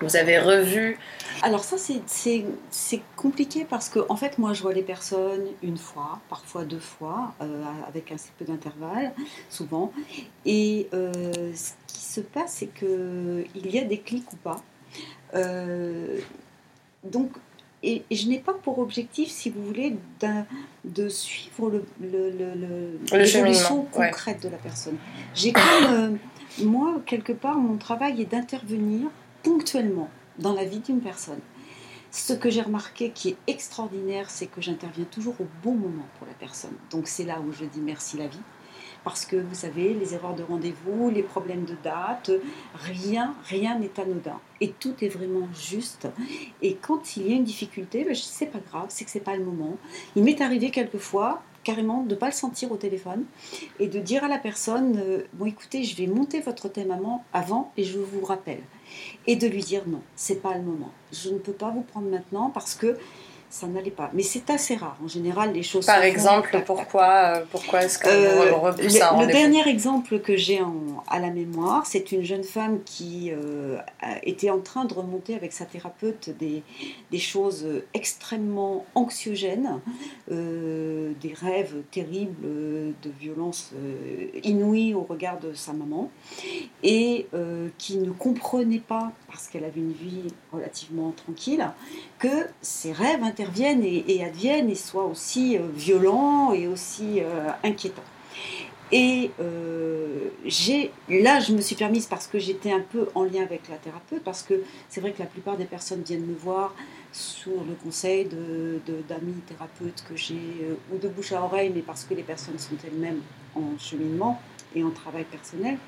[0.00, 0.98] vous avez revu
[1.42, 6.20] alors ça, c'est compliqué parce que, en fait, moi, je vois les personnes une fois,
[6.30, 9.12] parfois deux fois, euh, avec assez peu d'intervalle,
[9.50, 9.92] souvent.
[10.46, 11.12] Et euh,
[11.54, 14.62] ce qui se passe, c'est qu'il y a des clics ou pas.
[15.34, 16.18] Euh,
[17.04, 17.32] donc,
[17.82, 19.96] et, je n'ai pas pour objectif, si vous voulez,
[20.84, 24.96] de suivre l'évolution le, concrète de la personne.
[25.34, 26.18] J'ai comme,
[26.62, 29.08] moi, quelque part, mon travail est d'intervenir
[29.42, 30.08] ponctuellement
[30.38, 31.40] dans la vie d'une personne.
[32.10, 36.26] Ce que j'ai remarqué qui est extraordinaire, c'est que j'interviens toujours au bon moment pour
[36.26, 36.74] la personne.
[36.90, 38.40] Donc c'est là où je dis merci la vie.
[39.06, 42.32] Parce que vous savez, les erreurs de rendez-vous, les problèmes de date,
[42.74, 44.40] rien, rien n'est anodin.
[44.60, 46.08] Et tout est vraiment juste.
[46.60, 49.36] Et quand il y a une difficulté, ben, c'est pas grave, c'est que c'est pas
[49.36, 49.76] le moment.
[50.16, 53.22] Il m'est arrivé quelquefois carrément de ne pas le sentir au téléphone
[53.78, 56.92] et de dire à la personne euh, Bon, écoutez, je vais monter votre thème
[57.32, 58.62] avant et je vous rappelle.
[59.28, 60.90] Et de lui dire Non, c'est pas le moment.
[61.12, 62.98] Je ne peux pas vous prendre maintenant parce que
[63.48, 64.10] ça n'allait pas.
[64.12, 64.96] Mais c'est assez rare.
[65.02, 65.86] En général, les choses.
[65.86, 70.60] Par exemple, pourquoi, euh, pourquoi est-ce qu'on euh, repousse un Le dernier exemple que j'ai
[71.08, 73.78] à la mémoire, c'est une jeune femme qui euh,
[74.22, 76.62] était en train de remonter avec sa thérapeute des,
[77.10, 79.80] des choses extrêmement anxiogènes,
[80.28, 82.46] des rêves terribles
[83.02, 83.72] de violence
[84.42, 86.10] inouïe au regard de sa maman,
[86.82, 87.26] et
[87.78, 91.68] qui ne comprenait pas, parce qu'elle avait une vie relativement tranquille,
[92.18, 98.02] que ses rêves interviennent et, adviennent et soient aussi euh, violents et aussi euh, inquiétants.
[98.92, 100.28] Et euh,
[101.08, 104.22] là, je me suis permise parce que j'étais un peu en lien avec la thérapeute,
[104.22, 106.72] parce que c'est vrai que la plupart des personnes viennent me voir
[107.12, 108.28] sur le conseil
[109.08, 112.76] d'amis thérapeutes que j'ai, ou de bouche à oreille, mais parce que les personnes sont
[112.86, 113.22] elles-mêmes
[113.56, 114.40] en cheminement
[114.76, 115.78] et en travail personnel.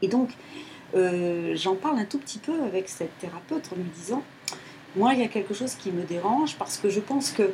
[0.00, 0.30] Et donc,
[0.94, 4.22] j'en parle un tout petit peu avec cette thérapeute en lui disant,
[4.96, 7.50] moi, il y a quelque chose qui me dérange parce que je pense qu'il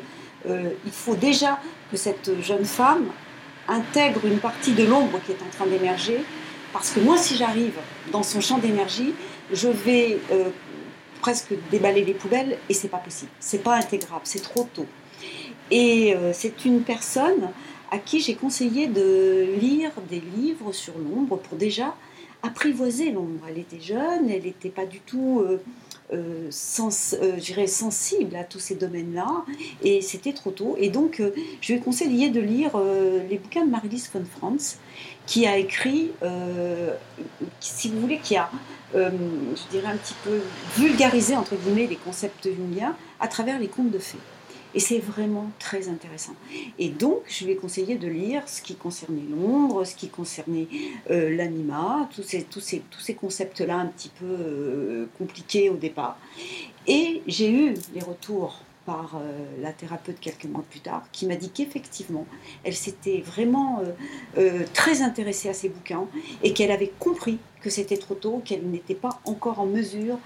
[0.48, 1.58] euh, faut déjà
[1.90, 3.06] que cette jeune femme
[3.68, 6.18] intègre une partie de l'ombre qui est en train d'émerger.
[6.72, 7.78] Parce que moi, si j'arrive
[8.12, 9.14] dans son champ d'énergie,
[9.52, 10.50] je vais euh,
[11.20, 13.30] presque déballer les poubelles et c'est pas possible.
[13.40, 14.86] C'est pas intégrable, c'est trop tôt.
[15.70, 17.50] Et euh, c'est une personne
[17.90, 21.96] à qui j'ai conseillé de lire des livres sur l'ombre pour déjà
[22.42, 23.46] apprivoiser l'ombre.
[23.48, 25.44] Elle était jeune, elle n'était pas du tout
[26.12, 26.50] euh,
[27.22, 29.44] euh, sensible à tous ces domaines-là,
[29.82, 30.76] et c'était trop tôt.
[30.78, 32.72] Et donc, euh, je lui ai conseillé de lire
[33.28, 34.78] les bouquins de Marilys von Franz,
[35.26, 36.10] qui a écrit,
[37.60, 38.50] si vous voulez, qui a,
[38.94, 40.40] je dirais, un petit peu
[40.76, 44.18] vulgarisé, entre guillemets, les concepts jungiens à travers les contes de fées.
[44.74, 46.34] Et c'est vraiment très intéressant.
[46.78, 50.68] Et donc, je lui ai conseillé de lire ce qui concernait l'ombre, ce qui concernait
[51.10, 56.18] euh, l'anima, tous ces, concepts-là un petit peu euh, compliqués au départ.
[56.86, 61.36] Et j'ai eu les retours par euh, la thérapeute quelques mois plus tard, qui m'a
[61.36, 62.26] dit qu'effectivement,
[62.64, 63.92] elle s'était vraiment euh,
[64.38, 66.06] euh, très intéressée à ces bouquins
[66.42, 70.18] et qu'elle avait compris que c'était trop tôt, qu'elle n'était pas encore en mesure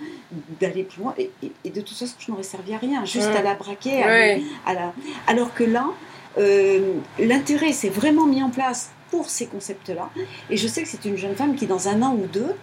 [0.61, 1.14] d'aller plus loin.
[1.18, 1.31] Et,
[1.68, 4.03] de toute façon, je n'aurais servi à rien, juste à la braquer.
[4.64, 4.94] À, la...
[5.27, 5.88] Alors que là,
[7.18, 10.09] l'intérêt s'est vraiment mis en place pour ces concepts-là.
[10.48, 12.55] Et je sais que c'est une jeune femme qui, dans un an ou deux,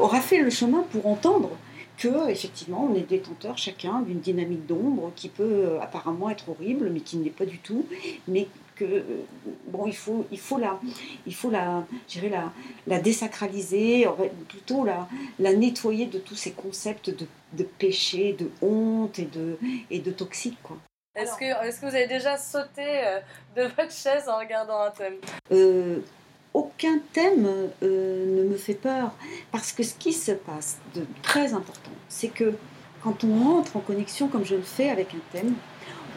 [0.00, 1.50] aura fait le chemin pour entendre
[2.02, 6.90] que effectivement on est détenteur chacun d'une dynamique d'ombre qui peut euh, apparemment être horrible,
[6.90, 7.86] mais qui ne l'est pas du tout,
[8.26, 9.02] mais que euh,
[9.68, 10.80] bon il faut il faut la
[11.26, 11.84] il faut la
[12.36, 12.52] la,
[12.86, 14.06] la désacraliser,
[14.48, 19.58] plutôt la, la nettoyer de tous ces concepts de, de péché, de honte et de
[19.90, 20.76] et de toxique quoi.
[21.14, 23.20] Est-ce que, est que vous avez déjà sauté euh,
[23.54, 25.18] de votre chaise en regardant un thème?
[26.54, 27.46] Aucun thème
[27.82, 29.12] euh, ne me fait peur
[29.50, 32.54] parce que ce qui se passe de très important, c'est que
[33.02, 35.54] quand on rentre en connexion, comme je le fais avec un thème,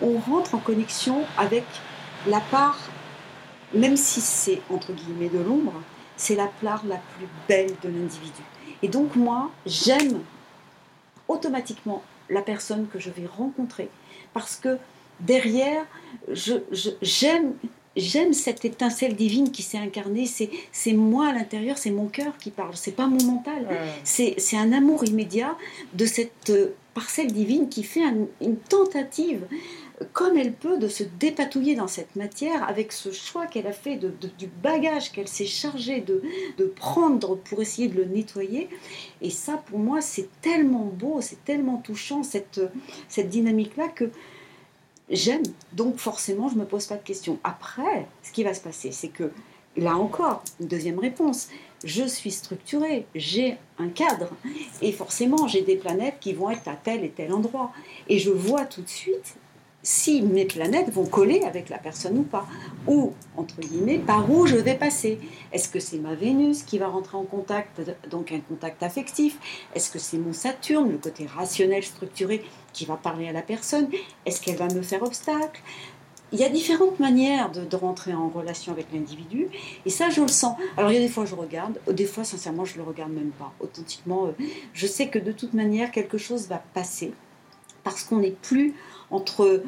[0.02, 1.64] on rentre en connexion avec
[2.28, 2.80] la part,
[3.74, 5.74] même si c'est entre guillemets de l'ombre,
[6.18, 8.42] c'est la part la plus belle de l'individu.
[8.82, 10.22] Et donc moi, j'aime
[11.28, 13.90] automatiquement la personne que je vais rencontrer
[14.34, 14.78] parce que
[15.20, 15.86] derrière,
[17.02, 17.54] j'aime
[17.96, 20.26] j'aime cette étincelle divine qui s'est incarnée.
[20.26, 23.68] C'est moi à l'intérieur, c'est mon cœur qui parle, c'est pas mon mental.
[24.04, 25.58] C'est un amour immédiat
[25.94, 28.04] de cette euh, parcelle divine qui fait
[28.42, 29.46] une tentative
[30.14, 33.96] comme elle peut de se dépatouiller dans cette matière avec ce choix qu'elle a fait
[33.96, 36.22] de, du bagage qu'elle s'est chargée de,
[36.58, 38.70] de, prendre pour essayer de le nettoyer.
[39.22, 42.62] Et ça, pour moi, c'est tellement beau, c'est tellement touchant, cette,
[43.08, 44.10] cette dynamique-là, que
[45.10, 45.44] j'aime.
[45.74, 47.40] Donc forcément, je ne me pose pas de questions.
[47.44, 49.32] Après, ce qui va se passer, c'est que,
[49.78, 51.50] là encore, une deuxième réponse,
[51.84, 54.30] je suis structurée, j'ai un cadre,
[54.82, 57.72] et forcément, j'ai des planètes qui vont être à tel et tel endroit.
[58.08, 59.36] Et je vois tout de suite
[59.86, 62.48] si mes planètes vont coller avec la personne ou pas,
[62.88, 65.20] ou, entre guillemets, par où je vais passer.
[65.54, 69.38] Est-ce que c'est ma Vénus qui va rentrer en contact, donc un contact affectif?
[69.76, 72.44] Est-ce que c'est mon Saturne, le côté rationnel, structuré,
[72.74, 73.88] qui va parler à la personne?
[74.26, 75.62] Est-ce qu'elle va me faire obstacle?
[76.32, 79.50] Il y a différentes manières de, rentrer en relation avec l'individu,
[79.86, 80.58] et ça, je le sens.
[80.78, 83.12] Alors, il y a des fois, je regarde, des fois, sincèrement, je ne le regarde
[83.12, 83.54] même pas.
[83.60, 84.32] Authentiquement, euh,
[84.74, 87.14] je sais que de toute manière, quelque chose va passer,
[87.86, 88.74] parce qu'on n'est plus
[89.12, 89.64] entre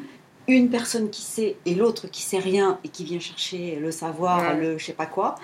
[0.48, 4.54] une personne qui sait et l'autre qui sait rien et qui vient chercher le savoir,
[4.54, 5.36] le je sais pas quoi,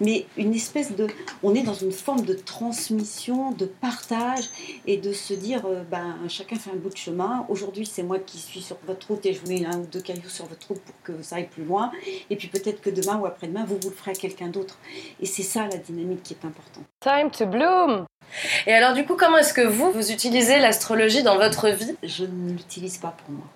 [0.00, 1.06] mais une espèce de,
[1.42, 4.50] on est dans une forme de transmission, de partage
[4.86, 7.46] et de se dire, euh, ben chacun fait un bout de chemin.
[7.48, 10.00] Aujourd'hui c'est moi qui suis sur votre route et je vous mets un ou deux
[10.00, 11.90] cailloux sur votre route pour que ça aille plus loin.
[12.28, 14.78] Et puis peut-être que demain ou après-demain vous vous le ferez à quelqu'un d'autre.
[15.20, 16.84] Et c'est ça la dynamique qui est importante.
[17.00, 18.04] Time to bloom.
[18.66, 21.96] Et alors du coup, comment est-ce que vous, vous utilisez l'astrologie dans votre vie?
[22.02, 23.46] Je ne l'utilise pas pour moi.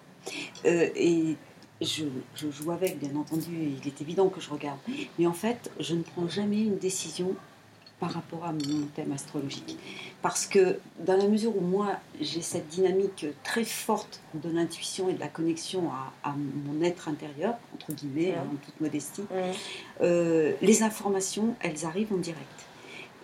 [0.64, 1.36] Euh, et
[1.80, 2.04] je,
[2.50, 3.50] joue avec, bien entendu,
[3.82, 4.78] il est évident que je regarde.
[5.18, 7.34] Mais en fait, je ne prends jamais une décision
[8.00, 9.78] par rapport à mon thème astrologique.
[10.20, 15.14] Parce que dans la mesure où moi, j'ai cette dynamique très forte de l'intuition et
[15.14, 15.90] de la connexion
[16.24, 19.24] à, mon être intérieur, entre guillemets, en toute modestie,
[20.00, 22.66] euh, les informations, elles arrivent en direct.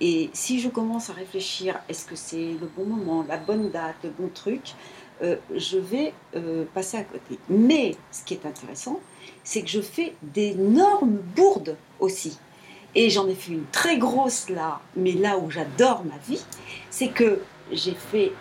[0.00, 3.96] Et si je commence à réfléchir, est-ce que c'est le bon moment, la bonne date,
[4.02, 4.74] le bon truc,
[5.22, 7.38] euh, je vais euh, passer à côté.
[7.48, 9.00] Mais ce qui est intéressant,
[9.44, 12.38] c'est que je fais d'énormes bourdes aussi.
[12.94, 16.42] Et j'en ai fait une très grosse là, mais là où j'adore ma vie,
[16.90, 18.33] c'est que j'ai fait,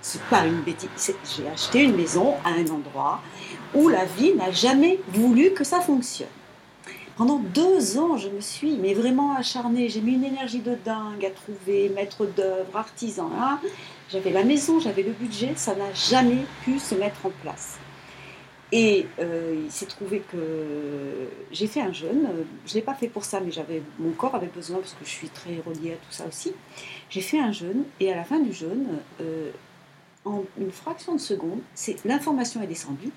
[0.00, 0.88] c'est pas une bêtise,
[1.36, 3.20] j'ai acheté une maison à un endroit
[3.74, 6.28] où la vie n'a jamais voulu que ça fonctionne.
[7.16, 9.88] Pendant deux ans, je me suis mais vraiment acharnée.
[9.90, 13.30] J'ai mis une énergie de dingue à trouver maître d'œuvre, artisan.
[13.38, 13.58] Hein.
[14.12, 17.78] J'avais la maison, j'avais le budget, ça n'a jamais pu se mettre en place.
[18.72, 22.28] Et euh, il s'est trouvé que j'ai fait un jeûne.
[22.66, 25.04] Je ne l'ai pas fait pour ça, mais j'avais mon corps avait besoin parce que
[25.04, 26.52] je suis très reliée à tout ça aussi.
[27.08, 28.86] J'ai fait un jeûne et à la fin du jeûne,
[29.20, 29.50] euh,
[30.24, 33.10] en une fraction de seconde, c'est l'information est descendue,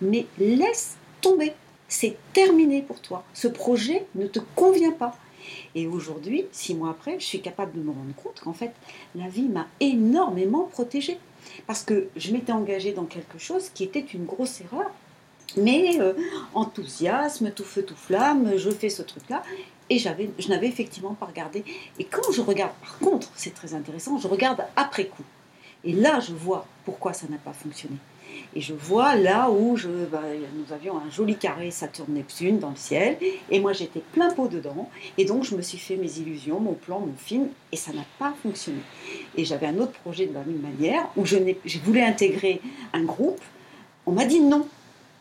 [0.00, 1.52] mais laisse tomber
[1.88, 3.24] c'est terminé pour toi.
[3.34, 5.16] Ce projet ne te convient pas.
[5.74, 8.72] Et aujourd'hui, six mois après, je suis capable de me rendre compte qu'en fait,
[9.14, 11.18] la vie m'a énormément protégée.
[11.66, 14.90] Parce que je m'étais engagée dans quelque chose qui était une grosse erreur.
[15.56, 16.14] Mais euh,
[16.54, 19.42] enthousiasme, tout feu, tout flamme, je fais ce truc-là.
[19.90, 20.08] Et je
[20.48, 21.64] n'avais effectivement pas regardé.
[21.98, 25.22] Et quand je regarde, par contre, c'est très intéressant, je regarde après coup.
[25.84, 27.96] Et là, je vois pourquoi ça n'a pas fonctionné.
[28.56, 30.22] Et je vois là où je, bah,
[30.54, 33.18] nous avions un joli carré Saturne-Neptune dans le ciel,
[33.50, 34.88] et moi j'étais plein pot dedans,
[35.18, 38.04] et donc je me suis fait mes illusions, mon plan, mon film, et ça n'a
[38.18, 38.78] pas fonctionné.
[39.36, 42.60] Et j'avais un autre projet de la même manière, où je, je voulais intégrer
[42.92, 43.40] un groupe,
[44.06, 44.66] on m'a dit non.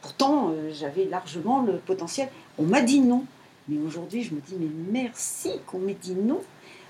[0.01, 2.27] Pourtant, euh, j'avais largement le potentiel.
[2.57, 3.23] On m'a dit non.
[3.69, 6.41] Mais aujourd'hui, je me dis, mais merci qu'on m'ait dit non,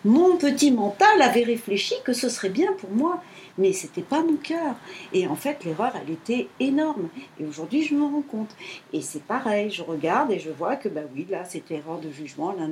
[0.04, 3.22] Mon petit mental avait réfléchi que ce serait bien pour moi
[3.58, 4.76] mais c'était pas mon cœur.
[5.14, 7.10] Et en fait, l'erreur, elle était énorme.
[7.40, 8.56] Et aujourd'hui, je me rends compte.
[8.92, 12.10] Et c'est pareil, je regarde et je vois que, bah oui, là, c'était erreur de
[12.10, 12.68] jugement, là.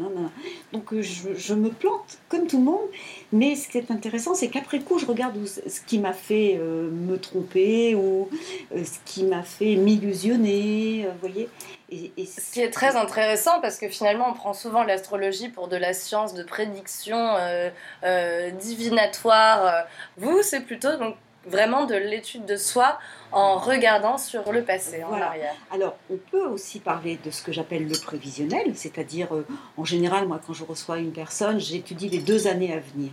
[0.74, 2.90] Donc, euh, je, je, me plante comme tout le monde.
[3.32, 6.90] Mais ce qui est intéressant, c'est qu'après coup, je regarde ce qui m'a fait euh,
[6.90, 8.30] me tromper ou
[8.76, 11.50] euh, ce qui m'a fait m'illusionner, vous voyez.
[11.92, 15.76] Et, Ce qui est très intéressant parce que finalement on prend souvent l'astrologie pour de
[15.76, 17.70] la science de prédiction euh,
[18.04, 19.86] euh, divinatoire.
[20.18, 21.16] Vous, c'est plutôt donc
[21.46, 23.00] vraiment de l'étude de soi
[23.32, 25.56] en regardant sur le passé, en arrière.
[25.72, 29.46] Alors, on peut aussi parler de ce que j'appelle le prévisionnel, c'est-à-dire, euh,
[29.78, 33.12] en général, moi, quand je reçois une personne, j'étudie les deux années à venir.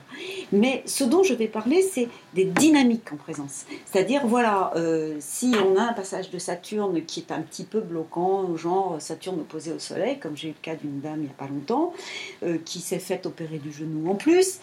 [0.50, 3.64] Mais ce dont je vais parler, c'est des dynamiques en présence.
[3.86, 7.80] C'est-à-dire, voilà, euh, si on a un passage de Saturne qui est un petit peu
[7.80, 11.28] bloquant, genre Saturne opposé au Soleil, comme j'ai eu le cas d'une dame il n'y
[11.28, 11.92] a pas longtemps,
[12.42, 14.58] euh, qui s'est faite opérer du genou en plus,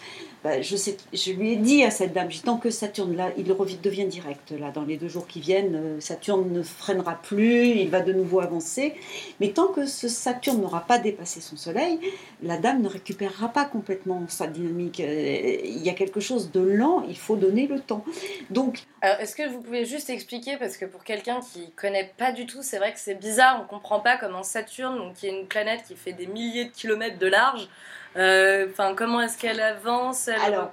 [0.46, 3.44] bah, je, lui ai dit à cette dame, tant que Saturne, il
[3.80, 7.90] devient direct, là, dans les deux jours qui viennent, euh, Saturne ne freinera plus, il
[7.90, 8.94] va de nouveau avancer.
[9.40, 11.98] Mais tant que ce Saturne n'aura pas dépassé son Soleil,
[12.44, 15.00] la dame ne récupérera pas complètement sa dynamique.
[15.00, 18.04] Euh, il y a quelque chose de lent, il faut donner le temps.
[18.50, 22.46] Donc, est-ce que vous pouvez juste expliquer, parce que pour quelqu'un qui connaît pas du
[22.46, 25.82] tout, c'est vrai que c'est bizarre, on comprend pas comment Saturne, qui est une planète
[25.88, 27.68] qui fait des milliers de kilomètres de large,
[28.16, 30.72] enfin, comment est-ce qu'elle avance Alors,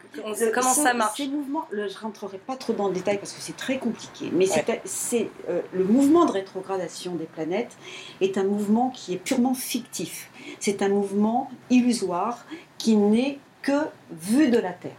[0.53, 3.41] comment ça marche Ces mouvements, je je rentrerai pas trop dans le détail parce que
[3.41, 4.45] c'est très compliqué, mais
[4.85, 7.77] c'est euh, le mouvement de rétrogradation des planètes
[8.21, 10.29] est un mouvement qui est purement fictif.
[10.59, 12.45] C'est un mouvement illusoire
[12.77, 14.91] qui n'est que vu de la Terre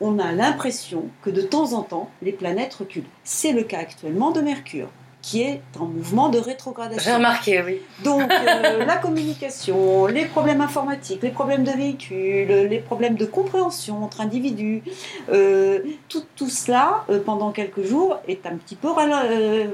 [0.00, 3.04] on a l'impression que de temps en temps, les planètes reculent.
[3.22, 4.88] C'est le cas actuellement de Mercure
[5.22, 7.10] qui est en mouvement de rétrogradation.
[7.10, 7.80] J'ai remarqué, oui.
[8.02, 14.02] Donc euh, la communication, les problèmes informatiques, les problèmes de véhicules, les problèmes de compréhension
[14.02, 14.82] entre individus,
[15.30, 18.88] euh, tout, tout, cela, euh, pendant quelques jours, est un petit peu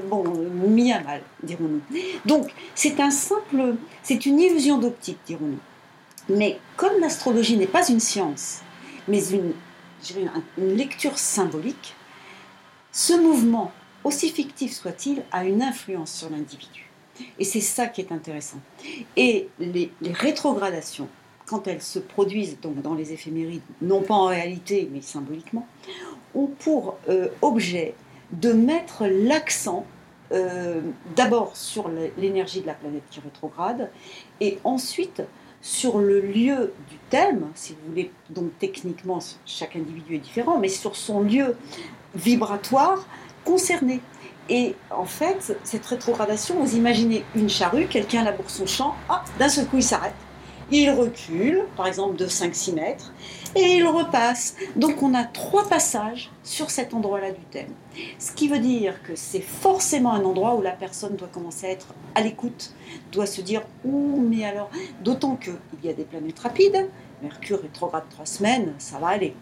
[0.09, 0.23] bon,
[0.67, 1.81] mis à mal, dirons-nous.
[2.25, 5.59] Donc c'est un simple, c'est une illusion d'optique, dirons-nous.
[6.29, 8.61] Mais comme l'astrologie n'est pas une science,
[9.07, 9.53] mais une,
[10.57, 11.95] une lecture symbolique,
[12.91, 13.71] ce mouvement
[14.07, 16.89] aussi fictif soit-il, a une influence sur l'individu.
[17.39, 18.59] Et c'est ça qui est intéressant.
[19.15, 21.09] Et les, rétrogradations,
[21.45, 25.67] quand elles se produisent donc dans les éphémérides, non pas en réalité, mais symboliquement,
[26.35, 27.95] ont pour euh, objet
[28.31, 29.85] de mettre l'accent
[30.31, 30.81] euh,
[31.15, 33.89] d'abord sur l'énergie de la planète qui rétrograde,
[34.41, 35.21] et ensuite
[35.61, 40.67] sur le lieu du thème, si vous voulez, donc techniquement chaque individu est différent, mais
[40.69, 41.55] sur son lieu
[42.15, 43.05] vibratoire
[43.47, 44.01] concernés.
[44.49, 48.95] Et en fait, cette rétrogradation, vous imaginez une charrue, quelqu'un laboure son champ,
[49.39, 50.13] d'un seul coup il s'arrête.
[50.69, 53.13] Il recule, par exemple de 5-6 mètres,
[53.55, 54.55] et il repasse.
[54.75, 57.71] Donc on a trois passages sur cet endroit-là du thème.
[58.19, 61.71] Ce qui veut dire que c'est forcément un endroit où la personne doit commencer à
[61.71, 62.73] être à l'écoute,
[63.13, 64.69] doit se dire Ouh, mais alors,
[65.03, 66.89] d'autant qu'il y a des planètes rapides,
[67.23, 69.33] Mercure rétrograde trois semaines, ça va aller.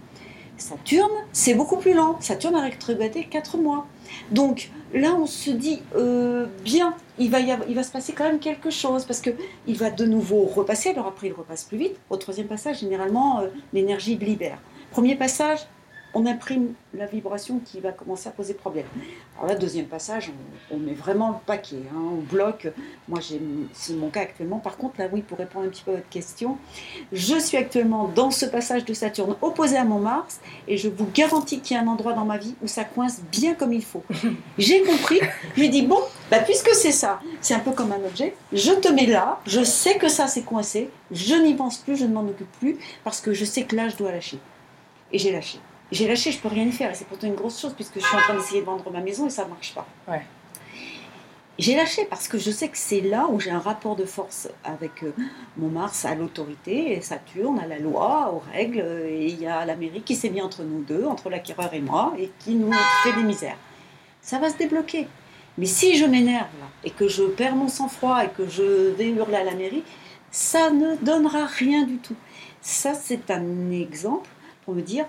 [0.57, 2.17] Saturne, c'est beaucoup plus lent.
[2.21, 3.85] Saturne a rétrogradé 4 mois.
[4.31, 8.23] Donc là, on se dit, euh, bien, il va, y il va se passer quand
[8.23, 11.95] même quelque chose, parce qu'il va de nouveau repasser, alors après il repasse plus vite.
[12.09, 14.59] Au troisième passage, généralement, euh, l'énergie libère.
[14.91, 15.59] Premier passage,
[16.15, 18.85] on imprime la vibration qui va commencer à poser problème.
[19.37, 20.31] Alors là, deuxième passage,
[20.71, 22.69] on, met vraiment le paquet, hein, on bloque.
[23.09, 23.19] Moi,
[23.73, 24.59] c'est mon cas actuellement.
[24.59, 26.57] Par contre, là, oui, pour répondre un petit peu à votre question,
[27.11, 30.39] je suis actuellement dans ce passage de Saturne opposé à mon Mars,
[30.69, 33.21] et je vous garantis qu'il y a un endroit dans ma vie où ça coince
[33.29, 34.03] bien comme il faut.
[34.57, 35.19] J'ai compris,
[35.55, 35.99] je lui dis, bon,
[36.31, 39.63] bah, puisque c'est ça, c'est un peu comme un objet, je te mets là, je
[39.63, 43.19] sais que ça c'est coincé, je n'y pense plus, je ne m'en occupe plus, parce
[43.19, 44.39] que je sais que là, je dois lâcher.
[45.11, 45.59] Et j'ai lâché.
[45.95, 46.91] J'ai lâché, je peux rien y faire.
[46.91, 48.99] Et c'est pourtant une grosse chose puisque je suis en train d'essayer de vendre ma
[48.99, 49.87] maison et ça ne marche pas.
[51.57, 54.49] J'ai lâché parce que je sais que c'est là où j'ai un rapport de force
[54.65, 55.13] avec euh,
[55.55, 60.03] mon Mars à l'autorité, Saturne à la loi, aux règles, et il y a l'Amérique
[60.03, 62.73] qui s'est mis entre nous deux, entre l'acquéreur et moi, et qui nous
[63.03, 63.57] fait des misères.
[64.21, 65.07] Ça va se débloquer.
[65.57, 69.07] Mais si je m'énerve là, et que je perds mon sang-froid, et que je vais
[69.07, 69.85] hurler à la mairie,
[70.29, 72.17] ça ne donnera rien du tout.
[72.59, 74.29] Ça, c'est un exemple
[74.65, 75.05] pour me dire,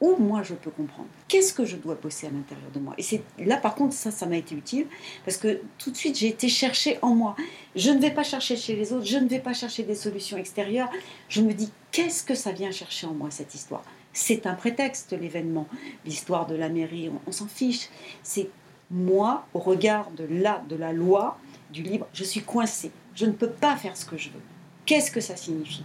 [0.00, 1.08] où moi je peux comprendre.
[1.28, 2.94] Qu'est-ce que je dois bosser à l'intérieur de moi?
[2.96, 4.86] Et c'est là par contre ça, ça m'a été utile
[5.24, 7.36] parce que tout de suite j'ai été chercher en moi.
[7.76, 10.38] Je ne vais pas chercher chez les autres, je ne vais pas chercher des solutions
[10.38, 10.90] extérieures.
[11.28, 13.82] Je me dis qu'est-ce que ça vient chercher en moi cette histoire?
[14.12, 15.68] C'est un prétexte l'événement,
[16.04, 17.88] l'histoire de la mairie, on, s'en fiche.
[18.22, 18.48] C'est
[18.90, 21.38] moi au regard de la de la loi
[21.70, 22.90] du libre, je suis coincé.
[23.14, 24.40] Je ne peux pas faire ce que je veux.
[24.86, 25.84] Qu'est-ce que ça signifie?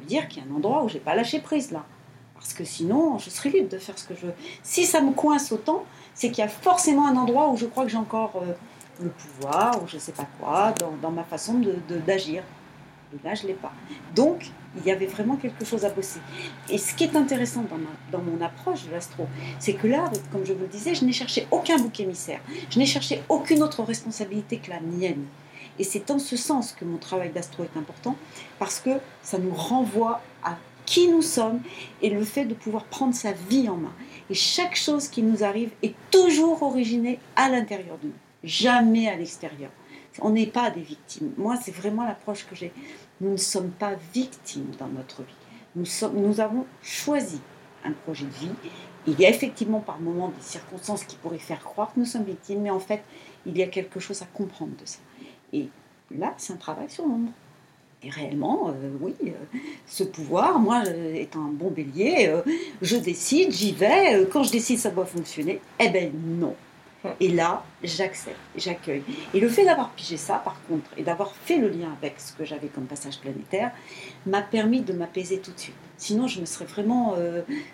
[0.00, 1.86] Veut dire qu'il y a un endroit où j'ai pas lâché prise là.
[2.42, 4.34] Parce que sinon, je serais libre de faire ce que je veux.
[4.64, 7.84] Si ça me coince autant, c'est qu'il y a forcément un endroit où je crois
[7.84, 8.52] que j'ai encore euh,
[9.00, 11.62] le pouvoir, ou je sais pas quoi, dans, ma façon
[12.04, 12.42] d'agir.
[13.14, 13.72] Et là, je l'ai pas.
[14.16, 16.18] Donc, il y avait vraiment quelque chose à bosser.
[16.68, 19.28] Et ce qui est intéressant dans, dans mon approche de l'astro,
[19.60, 22.40] c'est que là, comme je vous le disais, je n'ai cherché aucun bouc émissaire.
[22.70, 25.26] Je n'ai cherché aucune autre responsabilité que la mienne.
[25.78, 28.16] Et c'est en ce sens que mon travail d'astro est important,
[28.58, 28.90] parce que
[29.22, 30.56] ça nous renvoie à
[30.92, 31.60] qui nous sommes
[32.02, 33.94] et le fait de pouvoir prendre sa vie en main.
[34.28, 38.14] Et chaque chose qui nous arrive est toujours originée à l'intérieur de nous,
[38.44, 39.70] jamais à l'extérieur.
[40.20, 41.32] On n'est pas des victimes.
[41.38, 42.74] Moi, c'est vraiment l'approche que j'ai.
[43.22, 45.82] Nous ne sommes pas victimes dans notre vie.
[46.12, 47.40] Nous, avons choisi
[47.86, 48.52] un projet de vie.
[49.06, 52.24] Il y a effectivement par moments des circonstances qui pourraient faire croire que nous sommes
[52.24, 53.02] victimes, mais en fait,
[53.46, 54.98] il y a quelque chose à comprendre de ça.
[55.54, 55.70] Et
[56.14, 57.32] là, c'est un travail sur l'ombre.
[58.04, 62.34] Et réellement, euh, oui, euh, ce pouvoir, moi, euh, est un bon bélier,
[62.80, 66.56] je décide, j'y vais, quand je décide ça doit fonctionner, eh ben non.
[67.18, 69.02] Et là, j'accepte, j'accueille.
[69.34, 72.32] Et le fait d'avoir pigé ça, par contre, et d'avoir fait le lien avec ce
[72.32, 73.72] que j'avais comme passage planétaire,
[74.26, 75.74] m'a permis de m'apaiser tout de suite.
[76.02, 77.14] Sinon, je me serais vraiment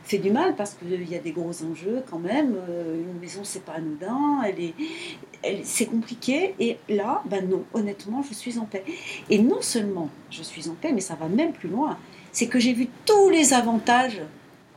[0.04, 2.56] fait du mal parce qu'il y a des gros enjeux quand même.
[2.94, 6.54] une maison, c'est pas anodin, elle est, c'est compliqué.
[6.60, 8.84] Et là, ben non, honnêtement, je suis en paix.
[9.30, 11.96] Et non seulement je suis en paix, mais ça va même plus loin.
[12.30, 14.20] C'est que j'ai vu tous les avantages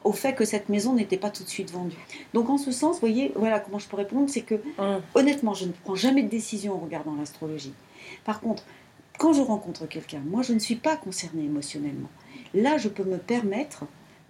[0.05, 1.97] au fait que cette maison n'était pas tout de suite vendue.
[2.33, 5.01] Donc en ce sens, vous voyez, voilà comment je peux répondre, c'est que hum.
[5.13, 7.73] honnêtement, je ne prends jamais de décision en regardant l'astrologie.
[8.23, 8.63] Par contre,
[9.19, 12.09] quand je rencontre quelqu'un, moi je ne suis pas concernée émotionnellement.
[12.53, 13.85] Là, je peux me permettre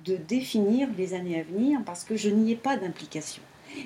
[0.06, 3.42] de définir les années à venir parce que je n'y ai pas d'implication.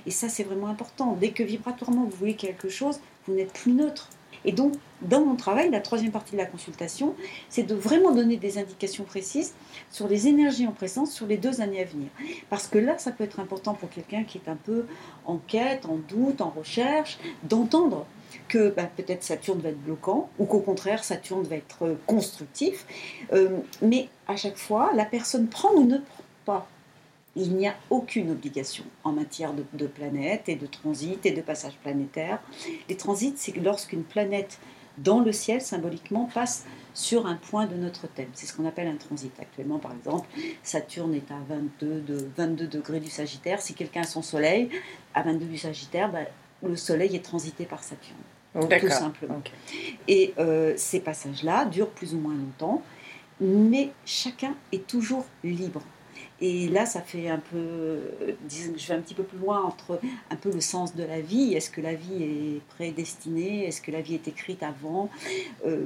[0.06, 1.18] Et ça, c'est vraiment important.
[1.20, 4.10] Dès que vibratoirement vous voulez quelque chose, vous n'êtes plus neutre.
[4.44, 7.16] Et donc, dans mon travail, la troisième partie de la consultation,
[7.50, 9.54] c'est de vraiment donner des indications précises
[9.90, 12.10] sur les énergies en présence sur les deux années à venir.
[12.50, 14.86] Parce que là, ça peut être important pour quelqu'un qui est un peu
[15.26, 18.06] en quête, en doute, en recherche, d'entendre
[18.48, 22.86] que bah, peut-être Saturne va être bloquant ou qu'au contraire Saturne va être constructif.
[23.34, 26.68] Euh, mais à chaque fois, la personne prend ou ne prend pas
[27.36, 31.74] il n'y a aucune obligation en matière de, planètes et de transit et de passage
[31.84, 32.40] planétaire.
[32.90, 34.60] Les transits, c'est lorsqu'une planète
[34.98, 38.30] dans le ciel, symboliquement, passe sur un point de notre thème.
[38.34, 39.34] C'est ce qu'on appelle un transit.
[39.42, 40.30] Actuellement, par exemple,
[40.64, 43.62] Saturne est à 22, de, 22 degrés du Sagittaire.
[43.62, 44.70] Si quelqu'un a son Soleil
[45.14, 46.10] à 22 du Sagittaire,
[46.66, 48.18] le Soleil est transité par Saturne.
[48.54, 49.42] Tout simplement.
[50.08, 52.82] Et euh, ces passages-là durent plus ou moins longtemps,
[53.42, 55.82] mais chacun est toujours libre
[56.42, 58.00] et là, ça fait un peu,
[58.44, 60.00] disons, je vais un petit peu plus loin entre
[60.30, 61.54] un peu le sens de la vie.
[61.54, 63.66] Est-ce que la vie est prédestinée?
[63.66, 65.10] Est-ce que la vie est écrite avant?
[65.66, 65.86] Euh,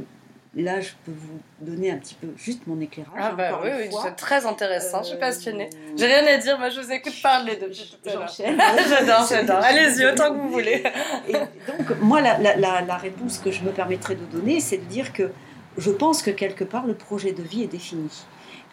[0.56, 3.14] Là, je peux vous donner un petit peu juste mon éclairage.
[3.16, 5.04] Ah bah oui, oui c'est très intéressant.
[5.04, 5.70] je suis passionnée.
[5.72, 8.58] Euh, J'ai rien à dire, moi je vous écoute parler depuis J'enchaîne.
[8.90, 9.60] j'adore, j'adore.
[9.64, 10.84] Allez-y, autant que vous voulez.
[11.28, 14.86] Et donc, moi, la, la, la réponse que je me permettrai de donner, c'est de
[14.86, 15.32] dire que
[15.78, 18.10] je pense que quelque part, le projet de vie est défini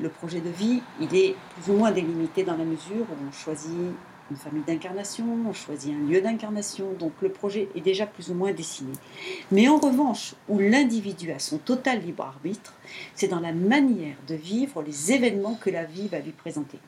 [0.00, 3.32] le projet de vie, il est plus ou moins délimité dans la mesure où on
[3.32, 3.70] choisit
[4.30, 8.34] une famille d'incarnation, on choisit un lieu d'incarnation, donc le projet est déjà plus ou
[8.34, 8.92] moins dessiné.
[9.52, 12.74] Mais en revanche, où l'individu a son total libre arbitre,
[13.14, 16.78] c'est dans la manière de vivre les événements que la vie va lui présenter.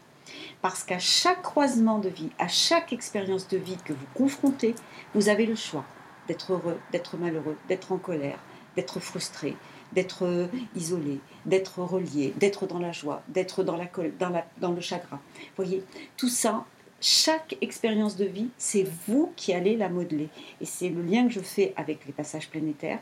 [0.63, 4.75] Parce qu'à chaque croisement de vie, à chaque expérience de vie que vous confrontez,
[5.15, 5.85] vous avez le choix
[6.27, 8.39] d'être heureux, d'être malheureux, d'être en colère,
[8.77, 9.57] d'être frustré,
[9.93, 13.87] d'être euh, isolé, d'être relié, d'être dans la joie, d'être dans, la,
[14.19, 15.21] dans, la, dans le chagrin.
[15.57, 15.83] Voyez,
[16.17, 16.67] tout ça,
[17.01, 20.29] chaque expérience de vie, c'est vous qui allez la modeler.
[20.61, 22.99] Et c'est le lien que je fais avec les passages planétaires.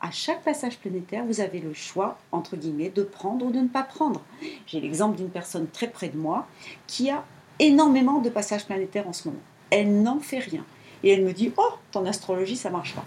[0.00, 3.68] À chaque passage planétaire, vous avez le choix, entre guillemets, de prendre ou de ne
[3.68, 4.22] pas prendre.
[4.66, 6.46] J'ai l'exemple d'une personne très près de moi
[6.86, 7.24] qui a
[7.58, 9.42] énormément de passages planétaires en ce moment.
[9.70, 10.64] Elle n'en fait rien.
[11.02, 13.04] Et elle me dit, oh, ton astrologie, ça marche pas.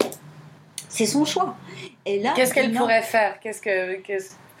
[0.88, 1.56] C'est son choix.
[2.06, 3.38] Et là, qu'est-ce qu'elle pourrait faire?
[3.40, 4.02] Qu'est-ce que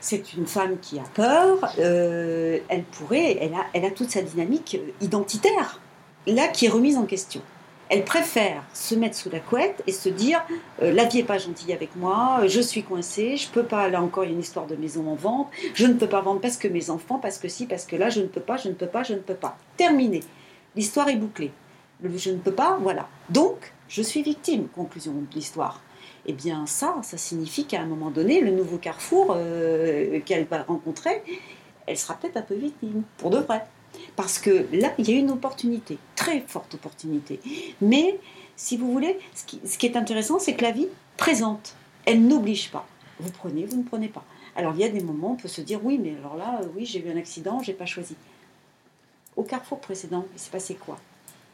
[0.00, 1.58] c'est une femme qui a peur.
[1.78, 5.80] Euh, elle pourrait, elle a, elle a toute sa dynamique euh, identitaire
[6.26, 7.40] là qui est remise en question.
[7.90, 10.44] Elle préfère se mettre sous la couette et se dire
[10.82, 13.88] euh, la vie est pas gentille avec moi, je suis coincée, je peux pas.
[13.88, 15.48] Là encore, il y a une histoire de maison en vente.
[15.74, 18.10] Je ne peux pas vendre parce que mes enfants, parce que si, parce que là,
[18.10, 19.56] je ne peux pas, je ne peux pas, je ne peux pas.
[19.78, 20.20] Terminé.
[20.76, 21.50] L'histoire est bouclée.
[22.04, 23.08] je ne peux pas, voilà.
[23.30, 24.68] Donc, je suis victime.
[24.68, 25.80] Conclusion de l'histoire
[26.28, 30.62] eh bien ça, ça signifie qu'à un moment donné, le nouveau carrefour euh, qu'elle va
[30.62, 31.22] rencontrer,
[31.86, 33.66] elle sera peut-être un peu victime, pour de vrai.
[34.14, 37.40] Parce que là, il y a une opportunité, très forte opportunité.
[37.80, 38.20] Mais,
[38.56, 41.74] si vous voulez, ce qui, est intéressant, c'est que la vie présente,
[42.04, 42.86] elle n'oblige pas.
[43.20, 44.24] Vous prenez, vous ne prenez pas.
[44.54, 46.84] Alors il y a des moments, on peut se dire oui, mais alors là, oui,
[46.84, 48.16] j'ai eu un accident, j'ai pas choisi.
[49.36, 50.98] Au carrefour précédent, il s'est passé quoi?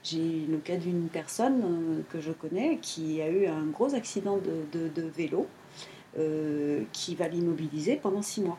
[0.05, 4.37] J'ai le cas d'une personne euh, que je connais qui a eu un gros accident
[4.37, 5.49] de, vélo
[6.19, 8.59] euh, qui va l'immobiliser pendant six mois.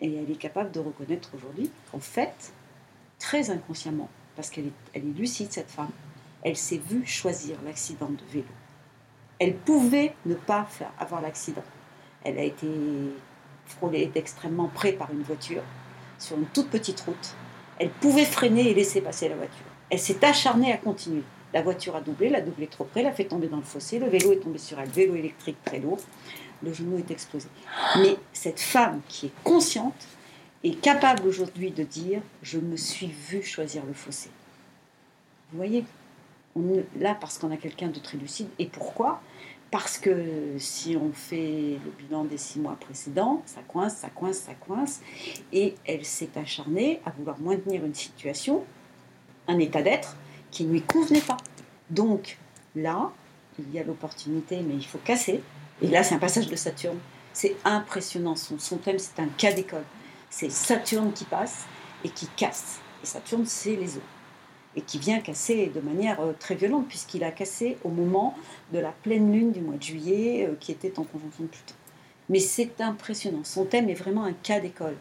[0.00, 2.54] Et elle est capable de reconnaître aujourd'hui qu'en fait,
[3.18, 5.90] très inconsciemment, parce qu'elle est, lucide, cette femme,
[6.42, 8.48] elle s'est vue choisir l'accident de vélo.
[9.38, 11.64] Elle pouvait ne pas faire, avoir l'accident.
[12.24, 12.66] Elle a été
[13.66, 15.62] frôlée d'extrêmement près par une voiture
[16.18, 17.34] sur une toute petite route.
[17.78, 19.69] Elle pouvait freiner et laisser passer la voiture.
[19.90, 21.22] Elle s'est acharnée à continuer.
[21.52, 23.98] La voiture a doublé, l'a doublé trop près, l'a fait tomber dans le fossé.
[23.98, 25.98] Le vélo est tombé sur elle, vélo électrique très lourd.
[26.62, 27.48] Le genou est explosé.
[27.98, 30.06] Mais cette femme qui est consciente
[30.62, 34.30] est capable aujourd'hui de dire Je me suis vue choisir le fossé.
[35.50, 35.84] Vous voyez
[36.98, 38.48] Là, parce qu'on a quelqu'un de très lucide.
[38.58, 39.20] Et pourquoi?
[39.70, 44.38] Parce que si on fait le bilan des six mois précédents, ça coince, ça coince,
[44.38, 45.00] ça coince.
[45.52, 48.64] Et elle s'est acharnée à vouloir maintenir une situation,
[49.48, 50.16] un état d'être
[50.50, 51.36] qui ne lui convenait pas.
[51.90, 52.38] Donc
[52.74, 53.10] là,
[53.58, 55.42] il y a l'opportunité, mais il faut casser.
[55.82, 56.98] Et là, c'est un passage de Saturne.
[57.32, 58.36] C'est impressionnant.
[58.36, 59.84] Son, thème, c'est un cas d'école.
[60.28, 61.66] C'est Saturne qui passe
[62.04, 62.80] et qui casse.
[63.02, 64.02] Et Saturne, c'est les eaux
[64.76, 68.36] et qui vient casser de manière euh, très violente, puisqu'il a cassé au moment
[68.72, 71.74] de la pleine lune du mois de juillet, euh, qui était en conjonction de Pluton.
[72.28, 73.42] Mais c'est impressionnant.
[73.42, 74.96] Son thème est vraiment un cas d'école.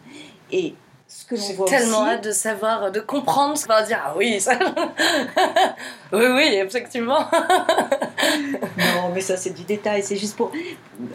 [0.52, 0.74] Et
[1.12, 4.00] ce que l'on voit tellement hâte de savoir, de comprendre ce qu'on va dire.
[4.06, 4.58] Ah oui, ça...
[6.14, 7.22] oui, oui, effectivement.
[8.78, 10.04] non, mais ça, c'est du détail.
[10.04, 10.52] C'est juste pour.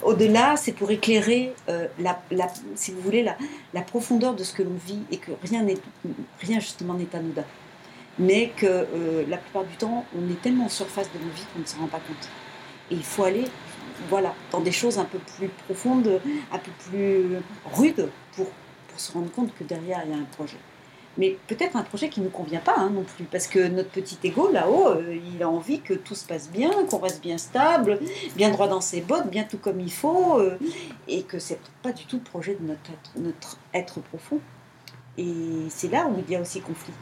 [0.03, 3.37] Au-delà, c'est pour éclairer, euh, la, la, si vous voulez, la,
[3.73, 5.65] la profondeur de ce que l'on vit et que rien,
[6.41, 7.45] rien justement n'est anodin
[8.17, 11.47] mais que euh, la plupart du temps, on est tellement en surface de nos vies
[11.53, 12.29] qu'on ne s'en rend pas compte.
[12.91, 13.45] Et il faut aller
[14.09, 16.21] voilà, dans des choses un peu plus profondes,
[16.53, 17.39] un peu plus
[17.75, 18.47] rudes, pour,
[18.95, 20.57] pour se rendre compte que derrière, il y a un projet.
[21.19, 23.91] Mais peut-être un projet qui ne nous convient pas hein, non plus, parce que notre
[23.91, 27.39] petit ego là-haut, euh, il a envie que tout se passe bien, qu'on reste bien
[27.39, 27.99] stable,
[28.37, 30.57] bien droit dans ses bottes, bien tout comme il faut, euh,
[31.09, 34.39] et que c'est pas du tout le projet de notre notre être profond.
[35.17, 36.93] Et c'est là où il y a aussi conflit.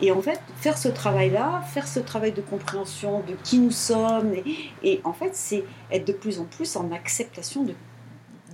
[0.00, 4.34] Et en fait, faire ce travail-là, faire ce travail de compréhension de qui nous sommes,
[4.82, 7.74] et, en fait, c'est être de plus en plus en acceptation de,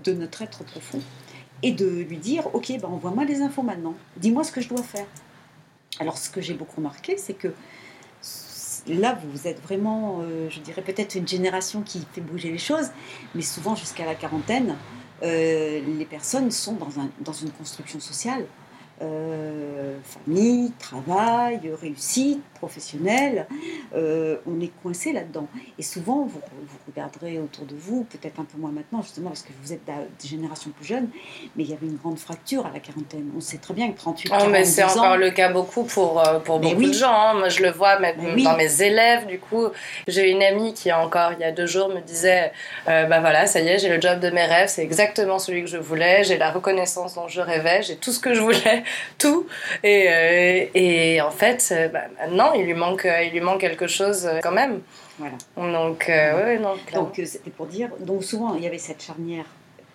[0.05, 1.01] de notre être profond.
[1.63, 4.83] Et de lui dire, ok, ben envoie-moi les infos maintenant, dis-moi ce que je dois
[4.83, 5.07] faire.
[5.99, 7.55] Alors ce que j'ai beaucoup remarqué, c'est que
[8.87, 12.91] là, vous êtes vraiment, euh, je dirais peut-être une génération qui fait bouger les choses,
[13.35, 14.77] mais souvent jusqu'à la quarantaine,
[15.23, 18.45] euh, les personnes sont dans, un, dans une construction sociale
[19.03, 23.47] euh, famille, travail, réussite professionnelle,
[23.95, 25.47] euh, on est coincé là-dedans.
[25.79, 29.43] Et souvent, vous, vous, regarderez autour de vous, peut-être un peu moins maintenant, justement, parce
[29.43, 31.11] que vous êtes des générations plus jeunes,
[31.57, 33.31] mais il y avait une grande fracture à la quarantaine.
[33.37, 36.39] On sait très bien que 38 oh, mais c'est encore le cas beaucoup pour, euh,
[36.39, 37.13] pour beaucoup de gens.
[37.13, 37.35] Hein.
[37.35, 39.27] Moi, je le vois même dans mes élèves.
[39.27, 39.67] Du coup,
[40.09, 42.51] j'ai une amie qui, encore il y a deux jours, me disait
[42.87, 45.69] Bah voilà, ça y est, j'ai le job de mes rêves, c'est exactement celui que
[45.69, 48.85] je voulais, j'ai la reconnaissance dont je rêvais, j'ai tout ce que je voulais
[49.19, 49.47] tout.
[49.83, 53.61] Et, euh, et en fait, euh, bah, maintenant, il lui, manque, euh, il lui manque
[53.61, 54.81] quelque chose quand même.
[55.19, 55.37] Voilà.
[55.57, 59.47] Donc, ouais, non, donc c'était pour dire, donc souvent il y avait cette charnière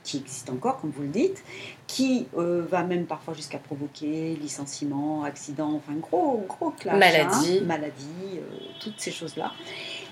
[0.03, 1.43] qui existe encore, comme vous le dites,
[1.85, 6.97] qui va même parfois jusqu'à provoquer licenciement, accident, enfin gros, gros clash.
[6.97, 7.59] Maladie.
[7.61, 8.39] Hein, maladie,
[8.81, 9.51] toutes ces choses-là.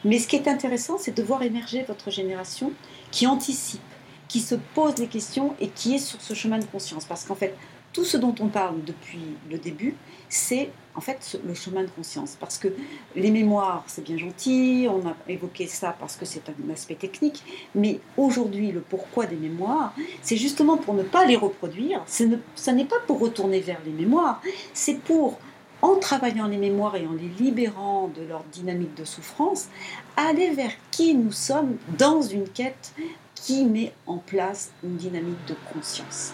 [0.05, 2.71] Mais ce qui est intéressant, c'est de voir émerger votre génération
[3.11, 3.81] qui anticipe,
[4.27, 7.05] qui se pose des questions et qui est sur ce chemin de conscience.
[7.05, 7.55] Parce qu'en fait,
[7.93, 9.19] tout ce dont on parle depuis
[9.49, 9.95] le début,
[10.29, 12.35] c'est en fait le chemin de conscience.
[12.39, 12.67] Parce que
[13.15, 17.43] les mémoires, c'est bien gentil, on a évoqué ça parce que c'est un aspect technique,
[17.73, 22.85] mais aujourd'hui, le pourquoi des mémoires, c'est justement pour ne pas les reproduire, ça n'est
[22.85, 24.41] pas pour retourner vers les mémoires,
[24.73, 25.39] c'est pour
[25.81, 29.69] en travaillant les mémoires et en les libérant de leur dynamique de souffrance,
[30.17, 32.93] aller vers qui nous sommes dans une quête
[33.35, 36.33] qui met en place une dynamique de conscience.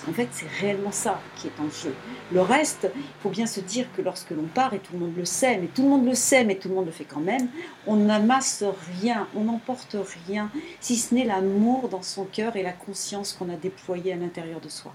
[0.00, 1.94] Qu'en fait, c'est réellement ça qui est en jeu.
[2.32, 5.16] Le reste, il faut bien se dire que lorsque l'on part, et tout le monde
[5.16, 7.20] le sait, mais tout le monde le sait, mais tout le monde le fait quand
[7.20, 7.48] même,
[7.86, 8.64] on n'amasse
[9.00, 13.48] rien, on n'emporte rien, si ce n'est l'amour dans son cœur et la conscience qu'on
[13.50, 14.94] a déployée à l'intérieur de soi.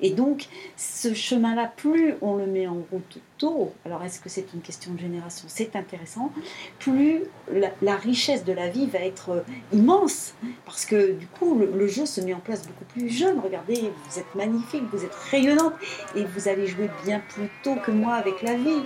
[0.00, 4.46] Et donc, ce chemin-là, plus on le met en route tôt, alors est-ce que c'est
[4.54, 5.46] une question de génération?
[5.48, 6.32] C'est intéressant,
[6.78, 9.40] plus la, richesse de la vie va être euh,
[9.72, 10.34] immense,
[10.64, 13.38] parce que du coup, le, jeu se met en place beaucoup plus jeune.
[13.40, 15.74] Regardez, vous êtes magnifique, vous êtes rayonnante,
[16.16, 18.84] et vous allez jouer bien plus tôt que moi avec la vie.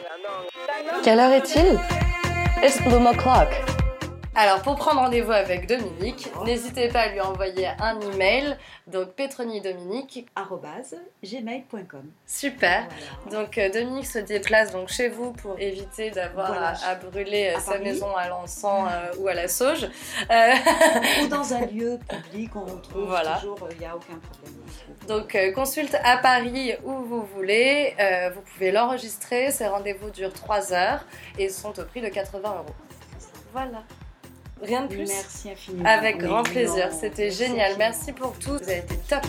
[1.02, 1.78] Quelle heure est-il?
[2.62, 3.85] It's the clock.
[4.38, 9.16] Alors pour prendre rendez-vous avec Dominique, n'hésitez pas à lui envoyer un email, donc
[11.22, 12.02] gmail.com.
[12.26, 12.86] Super.
[13.30, 16.52] Donc euh, Dominique se déplace donc chez vous pour éviter d'avoir
[16.84, 19.88] à, brûler euh, sa maison à l'encens euh, ou à la sauge.
[21.22, 23.36] ou dans un lieu public, on trouve voilà.
[23.36, 24.52] toujours, il n'y a aucun problème.
[25.08, 27.94] Donc consulte à Paris où vous voulez,
[28.34, 31.06] vous pouvez l'enregistrer, ces rendez-vous durent 3 heures
[31.38, 32.74] et sont au prix de 80 euros.
[33.54, 33.82] Voilà.
[34.62, 35.08] Rien de plus.
[35.08, 35.88] Merci infiniment.
[35.88, 36.90] Avec grand plaisir.
[36.92, 37.72] C'était génial.
[37.78, 38.52] Merci pour tout.
[38.52, 39.22] Vous avez été top.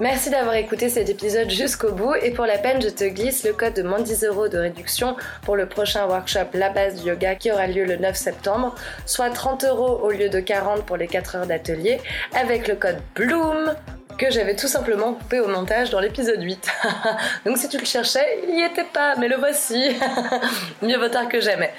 [0.00, 3.52] Merci d'avoir écouté cet épisode jusqu'au bout et pour la peine je te glisse le
[3.52, 7.34] code de moins 10 euros de réduction pour le prochain workshop La base du yoga
[7.34, 11.06] qui aura lieu le 9 septembre, soit 30 euros au lieu de 40 pour les
[11.06, 12.00] 4 heures d'atelier
[12.34, 13.76] avec le code BLOOM
[14.16, 16.70] que j'avais tout simplement coupé au montage dans l'épisode 8.
[17.46, 19.96] Donc si tu le cherchais, il n'y était pas, mais le voici.
[20.82, 21.72] Mieux vaut tard que jamais.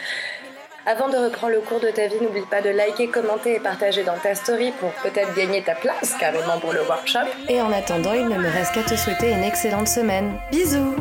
[0.86, 4.04] Avant de reprendre le cours de ta vie, n'oublie pas de liker, commenter et partager
[4.04, 7.28] dans ta story pour peut-être gagner ta place carrément pour le workshop.
[7.48, 10.34] Et en attendant, il ne me reste qu'à te souhaiter une excellente semaine.
[10.52, 10.96] Bisous